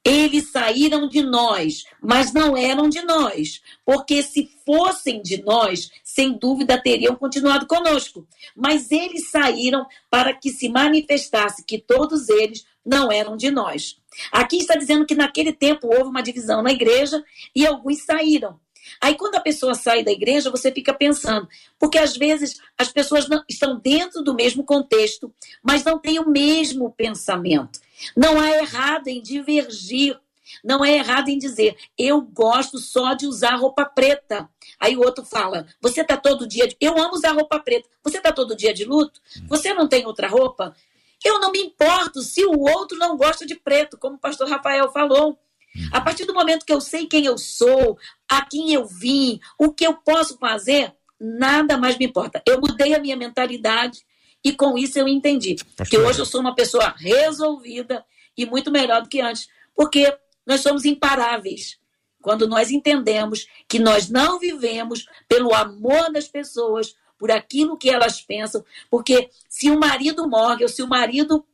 [0.05, 6.37] eles saíram de nós, mas não eram de nós, porque se fossem de nós, sem
[6.37, 8.27] dúvida teriam continuado conosco.
[8.55, 13.97] Mas eles saíram para que se manifestasse que todos eles não eram de nós.
[14.31, 17.23] Aqui está dizendo que naquele tempo houve uma divisão na igreja
[17.55, 18.59] e alguns saíram.
[18.99, 21.47] Aí, quando a pessoa sai da igreja, você fica pensando,
[21.79, 25.33] porque às vezes as pessoas não, estão dentro do mesmo contexto,
[25.63, 27.79] mas não têm o mesmo pensamento.
[28.15, 30.19] Não há errado em divergir.
[30.63, 34.49] Não é errado em dizer, eu gosto só de usar roupa preta.
[34.79, 36.67] Aí o outro fala, você está todo dia.
[36.67, 36.75] De...
[36.79, 37.89] Eu amo usar roupa preta.
[38.03, 39.21] Você está todo dia de luto?
[39.47, 40.75] Você não tem outra roupa?
[41.23, 44.91] Eu não me importo se o outro não gosta de preto, como o pastor Rafael
[44.91, 45.39] falou.
[45.91, 47.97] A partir do momento que eu sei quem eu sou,
[48.29, 52.43] a quem eu vim, o que eu posso fazer, nada mais me importa.
[52.45, 54.05] Eu mudei a minha mentalidade
[54.43, 55.87] e com isso eu entendi Pastor.
[55.87, 58.05] que hoje eu sou uma pessoa resolvida
[58.37, 60.15] e muito melhor do que antes, porque
[60.45, 61.77] nós somos imparáveis.
[62.21, 68.21] Quando nós entendemos que nós não vivemos pelo amor das pessoas, por aquilo que elas
[68.21, 71.45] pensam, porque se o marido morre ou se o marido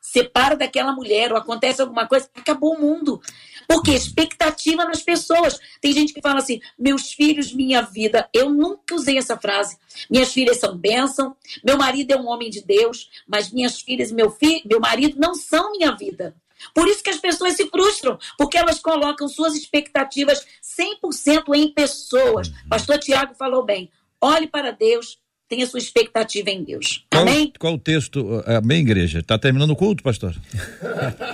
[0.00, 3.20] separa daquela mulher ou acontece alguma coisa, acabou o mundo.
[3.66, 5.58] Porque expectativa nas pessoas.
[5.80, 8.28] Tem gente que fala assim: meus filhos, minha vida.
[8.32, 9.76] Eu nunca usei essa frase.
[10.10, 14.14] Minhas filhas são bênção, meu marido é um homem de Deus, mas minhas filhas e
[14.14, 16.34] meu, filho, meu marido não são minha vida.
[16.74, 22.50] Por isso que as pessoas se frustram, porque elas colocam suas expectativas 100% em pessoas.
[22.68, 23.90] Pastor Tiago falou bem:
[24.20, 27.04] olhe para Deus, tenha sua expectativa em Deus.
[27.10, 27.46] Amém?
[27.46, 28.42] Qual, qual o texto?
[28.46, 29.20] É, amém, igreja?
[29.20, 30.34] Está terminando o culto, pastor?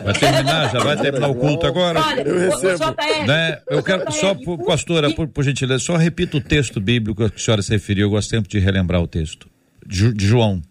[0.04, 0.70] Vai terminar?
[0.70, 2.00] Já vai terminar o culto agora?
[2.00, 2.84] Olha, eu recebo.
[3.26, 3.60] Né?
[3.68, 7.38] Eu quero só, por, pastora, por, por gentileza, só repita o texto bíblico que a
[7.38, 8.06] senhora se referiu.
[8.06, 9.48] Eu gosto sempre de relembrar o texto.
[9.86, 10.62] De, de João.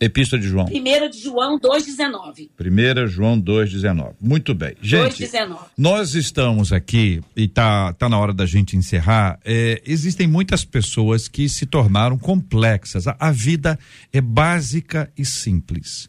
[0.00, 0.64] Epístola de João.
[0.66, 2.48] 1 de João 2,19.
[2.58, 4.14] 1 João 2,19.
[4.18, 4.74] Muito bem.
[4.80, 5.58] Gente, 2,19.
[5.76, 9.38] nós estamos aqui, e tá, tá na hora da gente encerrar.
[9.44, 13.06] É, existem muitas pessoas que se tornaram complexas.
[13.06, 13.78] A, a vida
[14.10, 16.08] é básica e simples.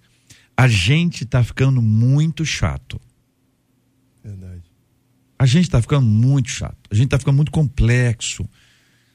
[0.55, 2.97] A gente está ficando muito chato.
[4.23, 4.63] Verdade.
[5.37, 6.77] A gente está ficando muito chato.
[6.89, 8.47] A gente está ficando muito complexo.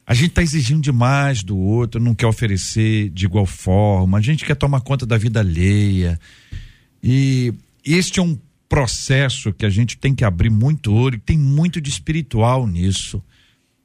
[0.07, 4.45] A gente está exigindo demais do outro, não quer oferecer de igual forma, a gente
[4.45, 6.21] quer tomar conta da vida alheia.
[7.03, 7.53] E
[7.85, 8.39] este é um
[8.69, 13.21] processo que a gente tem que abrir muito olho, tem muito de espiritual nisso.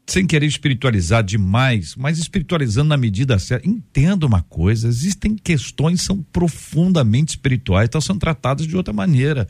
[0.06, 3.68] Sem querer espiritualizar demais, mas espiritualizando na medida certa.
[3.68, 9.48] Entenda uma coisa: existem questões que são profundamente espirituais, estão sendo tratadas de outra maneira.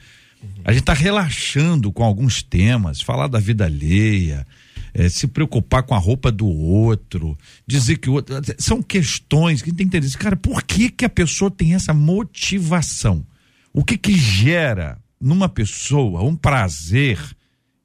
[0.64, 4.46] A gente está relaxando com alguns temas, falar da vida alheia,
[4.94, 8.36] é, se preocupar com a roupa do outro, dizer que o outro.
[8.58, 10.18] São questões que a gente tem que entender.
[10.18, 13.26] Cara, por que, que a pessoa tem essa motivação?
[13.74, 17.20] O que que gera numa pessoa um prazer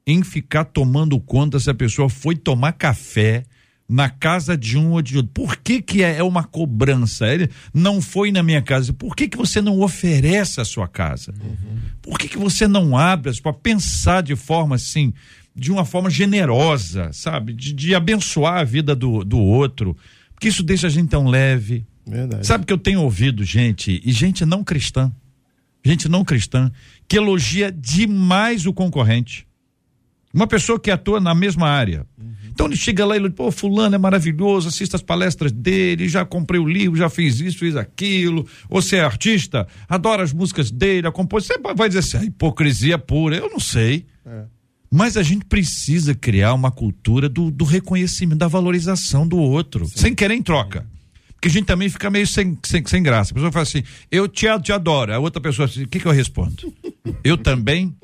[0.05, 3.43] em ficar tomando conta se a pessoa foi tomar café
[3.89, 5.31] na casa de um ou de outro?
[5.33, 7.27] Por que que é, é uma cobrança?
[7.27, 8.91] Ele não foi na minha casa.
[8.91, 11.33] Por que que você não oferece a sua casa?
[11.41, 11.79] Uhum.
[12.01, 15.13] Por que que você não abre para pensar de forma assim?
[15.57, 17.51] De uma forma generosa, sabe?
[17.51, 19.97] De, de abençoar a vida do, do outro.
[20.33, 21.85] Porque isso deixa a gente tão leve.
[22.05, 22.45] Verdade.
[22.45, 25.11] Sabe que eu tenho ouvido gente, e gente não cristã,
[25.83, 26.71] gente não cristã,
[27.07, 29.47] que elogia demais o concorrente.
[30.33, 32.05] Uma pessoa que atua na mesma área.
[32.51, 36.23] Então ele chega lá e ele, pô, fulano é maravilhoso, assista as palestras dele, já
[36.25, 38.47] comprei o livro, já fiz isso, fiz aquilo.
[38.69, 41.57] Você é artista, adora as músicas dele, a composição.
[41.61, 44.05] Você vai dizer assim, a hipocrisia pura, eu não sei.
[44.89, 50.15] Mas a gente precisa criar uma cultura do, do reconhecimento, da valorização do outro, sem
[50.15, 50.85] querer em troca.
[51.33, 53.31] Porque a gente também fica meio sem, sem, sem graça.
[53.31, 55.13] A pessoa fala assim, eu te, te adoro.
[55.13, 56.73] A outra pessoa assim, o que, que eu respondo?
[57.23, 57.95] eu também?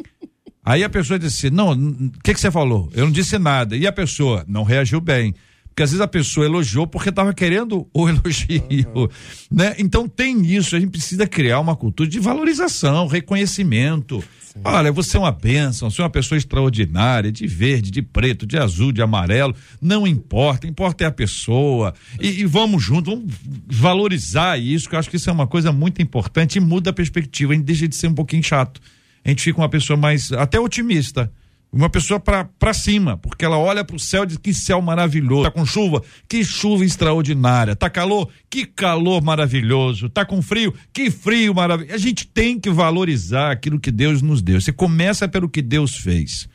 [0.63, 2.91] Aí a pessoa disse assim, não, o que, que você falou?
[2.93, 3.75] Eu não disse nada.
[3.75, 5.33] E a pessoa não reagiu bem.
[5.73, 8.63] Porque às vezes a pessoa elogiou porque estava querendo o elogio,
[8.93, 9.07] uhum.
[9.51, 9.75] né?
[9.79, 14.23] Então tem isso, a gente precisa criar uma cultura de valorização, reconhecimento.
[14.39, 14.59] Sim.
[14.63, 18.55] Olha, você é uma bênção, você é uma pessoa extraordinária, de verde, de preto, de
[18.55, 21.91] azul, de amarelo, não importa, importa é a pessoa.
[22.21, 23.33] E, e vamos juntos, vamos
[23.65, 26.93] valorizar isso, que eu acho que isso é uma coisa muito importante e muda a
[26.93, 28.79] perspectiva, a gente deixa de ser um pouquinho chato.
[29.25, 31.31] A gente fica uma pessoa mais, até otimista
[31.73, 35.45] uma pessoa para cima, porque ela olha para o céu e diz que céu maravilhoso.
[35.45, 36.03] Tá com chuva?
[36.29, 37.75] Que chuva extraordinária.
[37.75, 38.29] Tá calor?
[38.47, 40.07] Que calor maravilhoso.
[40.07, 40.71] Tá com frio?
[40.93, 41.95] Que frio maravilhoso.
[41.95, 44.61] A gente tem que valorizar aquilo que Deus nos deu.
[44.61, 46.47] Você começa pelo que Deus fez.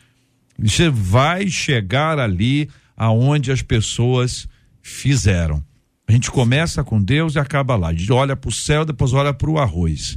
[0.56, 4.46] Você vai chegar ali aonde as pessoas
[4.80, 5.60] fizeram.
[6.06, 7.88] A gente começa com Deus e acaba lá.
[7.88, 10.16] A gente olha para o céu, depois olha para o arroz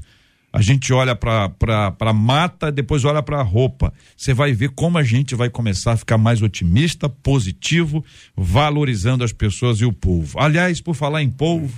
[0.53, 1.53] a gente olha para
[1.99, 3.93] a mata, depois olha para a roupa.
[4.17, 8.03] Você vai ver como a gente vai começar a ficar mais otimista, positivo,
[8.35, 10.39] valorizando as pessoas e o povo.
[10.39, 11.73] Aliás, por falar em povo.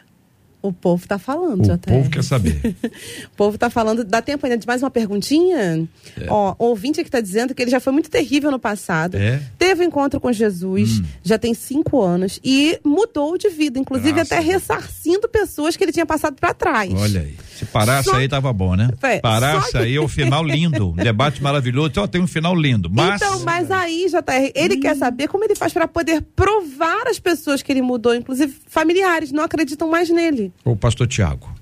[0.61, 2.59] O povo está falando, o O povo quer saber.
[3.33, 4.03] o povo está falando.
[4.03, 5.87] Dá tempo ainda de mais uma perguntinha?
[6.19, 6.27] É.
[6.29, 9.17] Ó, o ouvinte aqui está dizendo que ele já foi muito terrível no passado.
[9.17, 9.41] É.
[9.57, 11.03] Teve um encontro com Jesus, hum.
[11.23, 15.91] já tem cinco anos, e mudou de vida, inclusive Graças até ressarcindo pessoas que ele
[15.91, 16.93] tinha passado para trás.
[16.93, 17.35] Olha aí.
[17.57, 18.15] Se parasse só...
[18.15, 18.89] aí, tava bom, né?
[19.01, 19.77] É, parasse que...
[19.77, 20.89] aí, o final lindo.
[20.89, 21.91] Um debate maravilhoso.
[21.95, 22.89] Só tem um final lindo.
[22.91, 23.21] Mas...
[23.21, 24.79] Então, mas aí, JR, ele hum.
[24.79, 29.31] quer saber como ele faz para poder provar as pessoas que ele mudou, inclusive familiares,
[29.31, 31.53] não acreditam mais nele o pastor Tiago?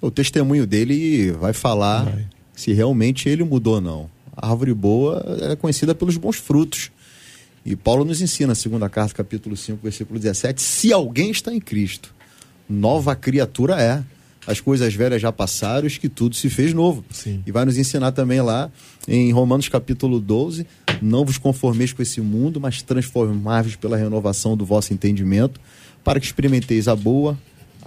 [0.00, 2.26] O testemunho dele vai falar vai.
[2.54, 4.10] se realmente ele mudou ou não.
[4.36, 6.90] A árvore boa é conhecida pelos bons frutos.
[7.64, 12.14] E Paulo nos ensina, segunda carta, capítulo 5, versículo 17, se alguém está em Cristo,
[12.68, 14.04] nova criatura é.
[14.46, 17.04] As coisas velhas já passaram, que tudo se fez novo.
[17.10, 17.42] Sim.
[17.44, 18.70] E vai nos ensinar também lá
[19.08, 20.64] em Romanos capítulo 12,
[21.02, 25.60] não vos conformeis com esse mundo, mas transformai-vos pela renovação do vosso entendimento,
[26.04, 27.36] para que experimenteis a boa,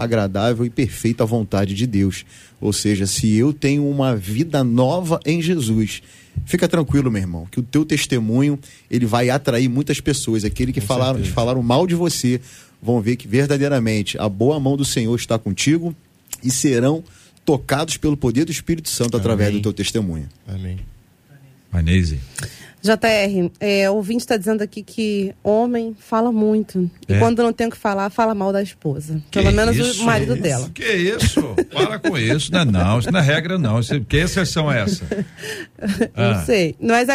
[0.03, 2.25] agradável e perfeita vontade de Deus.
[2.59, 6.01] Ou seja, se eu tenho uma vida nova em Jesus,
[6.45, 8.57] fica tranquilo, meu irmão, que o teu testemunho
[8.89, 10.45] ele vai atrair muitas pessoas.
[10.45, 12.39] Aquele que falaram, falaram mal de você
[12.81, 15.95] vão ver que verdadeiramente a boa mão do Senhor está contigo
[16.43, 17.03] e serão
[17.45, 19.19] tocados pelo poder do Espírito Santo Amém.
[19.19, 20.29] através do teu testemunho.
[20.47, 20.79] Amém.
[21.71, 22.19] Vanese.
[22.81, 26.89] JR, é, o ouvinte está dizendo aqui que homem fala muito.
[27.07, 27.19] E é.
[27.19, 29.21] quando não tem o que falar, fala mal da esposa.
[29.29, 30.69] Que Pelo menos isso, o marido isso, dela.
[30.73, 31.41] Que isso?
[31.71, 32.51] Para com isso.
[32.51, 33.79] Não, é não, isso não é regra, não.
[33.79, 35.03] Isso, que exceção é essa?
[36.13, 36.33] Ah.
[36.33, 36.75] Não sei.
[36.79, 37.07] Mas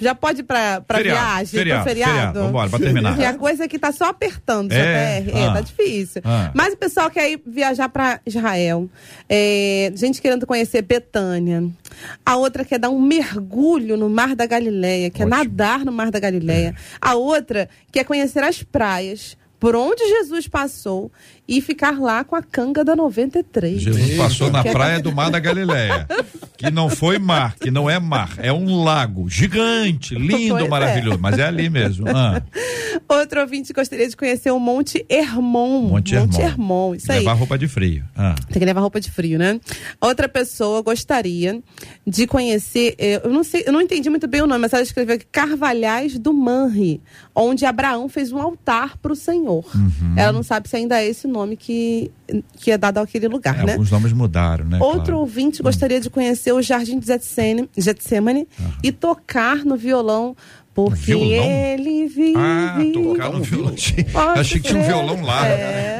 [0.00, 1.84] já pode ir para viagem, feriado, para feriado?
[1.84, 2.32] feriado.
[2.34, 3.18] Vamos embora, para terminar.
[3.20, 5.20] E a coisa que tá só apertando, é?
[5.20, 5.30] JR.
[5.30, 5.52] É, ah.
[5.52, 6.20] tá difícil.
[6.24, 6.50] Ah.
[6.52, 8.88] Mas o pessoal quer ir viajar para Israel.
[9.28, 11.70] É, gente querendo conhecer Betânia.
[12.24, 15.36] A outra quer dar um mergulho no Mar da Galileia, quer Ótimo.
[15.36, 16.74] nadar no Mar da Galileia.
[16.76, 16.98] É.
[17.00, 21.12] A outra quer conhecer as praias por onde Jesus passou
[21.46, 23.82] e ficar lá com a canga da 93.
[23.82, 26.06] Jesus passou na praia do Mar da Galileia,
[26.56, 30.68] que não foi mar, que não é mar, é um lago gigante, lindo, pois é.
[30.68, 31.20] maravilhoso, é.
[31.20, 32.06] mas é ali mesmo.
[32.08, 32.42] Ah.
[33.08, 35.82] Outro ouvinte gostaria de conhecer o Monte Hermon.
[35.82, 36.94] Monte, Monte Hermon.
[36.94, 37.18] isso aí.
[37.18, 38.04] Levar roupa de frio.
[38.16, 38.34] Ah.
[38.48, 39.60] Tem que levar roupa de frio, né?
[40.00, 41.60] Outra pessoa gostaria
[42.06, 44.82] de conhecer, eh, eu não sei, eu não entendi muito bem o nome, mas ela
[44.82, 47.00] escreveu aqui Carvalhais do Manri,
[47.34, 49.64] onde Abraão fez um altar para o Senhor.
[49.74, 50.14] Uhum.
[50.16, 52.10] Ela não sabe se ainda é esse nome nome que,
[52.56, 53.72] que é dado àquele lugar, é, né?
[53.72, 54.78] Alguns nomes mudaram, né?
[54.80, 55.18] Outro claro.
[55.20, 56.02] ouvinte gostaria hum.
[56.02, 58.72] de conhecer o Jardim de Getsemane, Getsemane uhum.
[58.82, 60.36] e tocar no violão
[60.86, 61.50] porque violão?
[61.50, 62.34] ele vive.
[62.36, 63.74] Ah, tocar no violão.
[64.36, 65.46] Achei que tinha um violão lá.
[65.46, 65.98] É.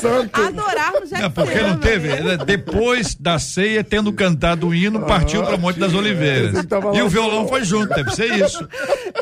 [0.00, 0.40] Santo.
[0.40, 2.08] Adorar no Não, porque não teve.
[2.08, 2.36] Né?
[2.44, 6.64] Depois da ceia, tendo cantado o hino, partiu para Monte das Oliveiras.
[6.94, 8.66] E o violão foi junto, deve ser isso.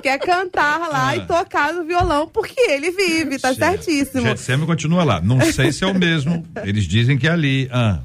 [0.03, 1.17] Quer cantar lá ah.
[1.17, 3.85] e tocar no violão, porque ele vive, tá certo.
[3.85, 4.23] certíssimo.
[4.23, 5.21] Getsêmen continua lá.
[5.21, 6.45] Não sei se é o mesmo.
[6.65, 7.69] Eles dizem que é ali.
[7.73, 8.01] Ah.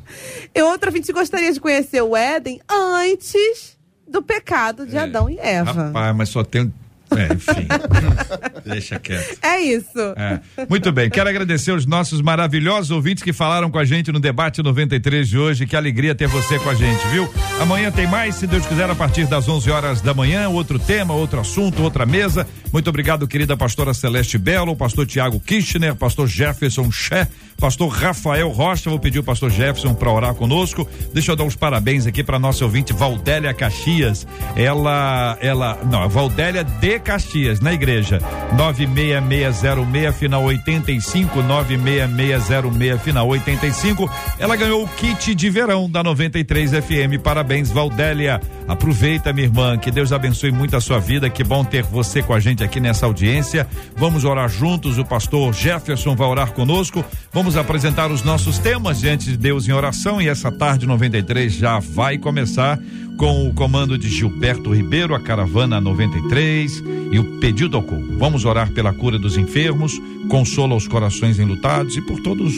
[0.53, 3.77] E outra, a gente gostaria de conhecer o Éden antes
[4.07, 5.01] do pecado de é.
[5.01, 5.71] Adão e Eva.
[5.71, 6.71] Rapaz, mas só tem
[7.15, 7.67] É, enfim.
[8.65, 9.37] Deixa quieto.
[9.41, 9.99] É isso.
[10.15, 10.39] É.
[10.69, 14.61] Muito bem, quero agradecer os nossos maravilhosos ouvintes que falaram com a gente no debate
[14.61, 15.65] 93 de hoje.
[15.65, 17.31] Que alegria ter você com a gente, viu?
[17.61, 21.13] Amanhã tem mais, se Deus quiser, a partir das 11 horas da manhã, outro tema,
[21.13, 22.47] outro assunto, outra mesa.
[22.71, 27.27] Muito obrigado, querida pastora Celeste Belo, pastor Tiago Kirchner, pastor Jefferson Ché,
[27.57, 28.89] pastor Rafael Rocha.
[28.89, 30.87] Vou pedir o pastor Jefferson para orar conosco.
[31.13, 34.25] Deixa eu dar os parabéns aqui para nossa ouvinte Valdélia Caxias.
[34.55, 38.21] Ela, ela, não, Valdélia de Caxias, na igreja.
[38.55, 44.09] 96606 final 85, 96606 final 85.
[44.39, 47.21] Ela ganhou o kit de verão da 93 FM.
[47.23, 48.39] Parabéns, Valdélia.
[48.67, 51.29] Aproveita, minha irmã, que Deus abençoe muito a sua vida.
[51.29, 53.65] Que bom ter você com a gente aqui nessa audiência.
[53.95, 54.97] Vamos orar juntos.
[54.97, 57.03] O pastor Jefferson vai orar conosco.
[57.31, 61.79] Vamos apresentar os nossos temas diante de Deus em oração e essa tarde 93 já
[61.79, 62.77] vai começar
[63.17, 67.83] com o comando de Gilberto Ribeiro, a caravana 93 e o pedido ao
[68.17, 69.93] Vamos orar pela cura dos enfermos,
[70.29, 72.53] consola os corações enlutados e por todos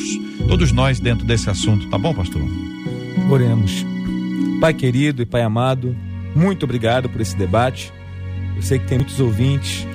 [0.47, 2.41] todos nós dentro desse assunto, tá bom, pastor?
[3.29, 3.85] Oremos.
[4.59, 5.95] Pai querido e Pai amado,
[6.35, 7.93] muito obrigado por esse debate.
[8.55, 9.87] Eu sei que tem muitos ouvintes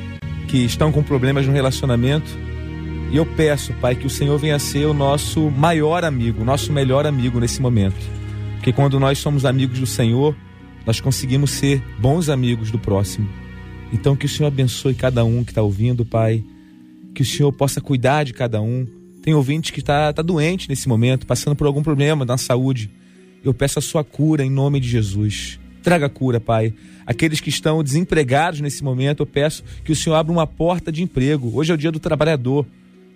[0.46, 2.43] que estão com problemas no relacionamento.
[3.14, 7.06] E eu peço, Pai, que o Senhor venha ser o nosso maior amigo, nosso melhor
[7.06, 7.94] amigo nesse momento.
[8.56, 10.34] Porque quando nós somos amigos do Senhor,
[10.84, 13.28] nós conseguimos ser bons amigos do próximo.
[13.92, 16.42] Então, que o Senhor abençoe cada um que está ouvindo, Pai.
[17.14, 18.84] Que o Senhor possa cuidar de cada um.
[19.22, 22.90] Tem ouvinte que está tá doente nesse momento, passando por algum problema na saúde.
[23.44, 25.60] Eu peço a sua cura em nome de Jesus.
[25.84, 26.74] Traga cura, Pai.
[27.06, 31.00] Aqueles que estão desempregados nesse momento, eu peço que o Senhor abra uma porta de
[31.00, 31.52] emprego.
[31.54, 32.66] Hoje é o dia do trabalhador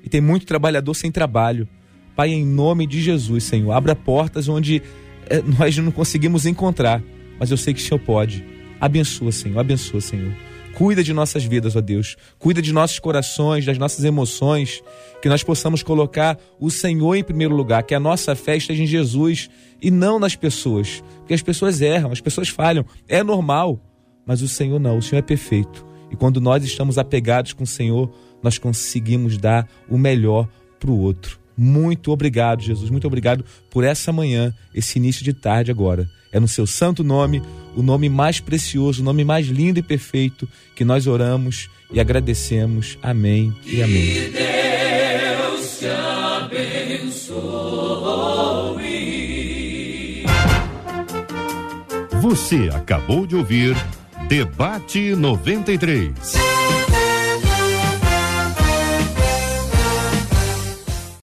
[0.04, 1.68] e tem muito trabalhador sem trabalho.
[2.16, 4.82] Pai, em nome de Jesus, Senhor, abra portas onde
[5.28, 7.02] é, nós não conseguimos encontrar
[7.38, 8.44] mas eu sei que o Senhor pode.
[8.80, 10.34] Abençoa, Senhor, abençoa, Senhor.
[10.74, 12.16] Cuida de nossas vidas, ó Deus.
[12.38, 14.82] Cuida de nossos corações, das nossas emoções.
[15.20, 17.82] Que nós possamos colocar o Senhor em primeiro lugar.
[17.82, 21.02] Que a nossa fé esteja em Jesus e não nas pessoas.
[21.18, 22.84] Porque as pessoas erram, as pessoas falham.
[23.08, 23.80] É normal.
[24.24, 24.98] Mas o Senhor não.
[24.98, 25.84] O Senhor é perfeito.
[26.12, 28.12] E quando nós estamos apegados com o Senhor,
[28.42, 31.38] nós conseguimos dar o melhor para o outro.
[31.56, 32.88] Muito obrigado, Jesus.
[32.88, 36.08] Muito obrigado por essa manhã, esse início de tarde agora.
[36.30, 37.42] É no seu santo nome,
[37.74, 42.96] o nome mais precioso, o nome mais lindo e perfeito, que nós oramos e agradecemos.
[43.02, 44.12] Amém e amém.
[44.12, 47.38] Que Deus te abençoe.
[52.20, 53.74] Você acabou de ouvir
[54.28, 56.57] Debate 93.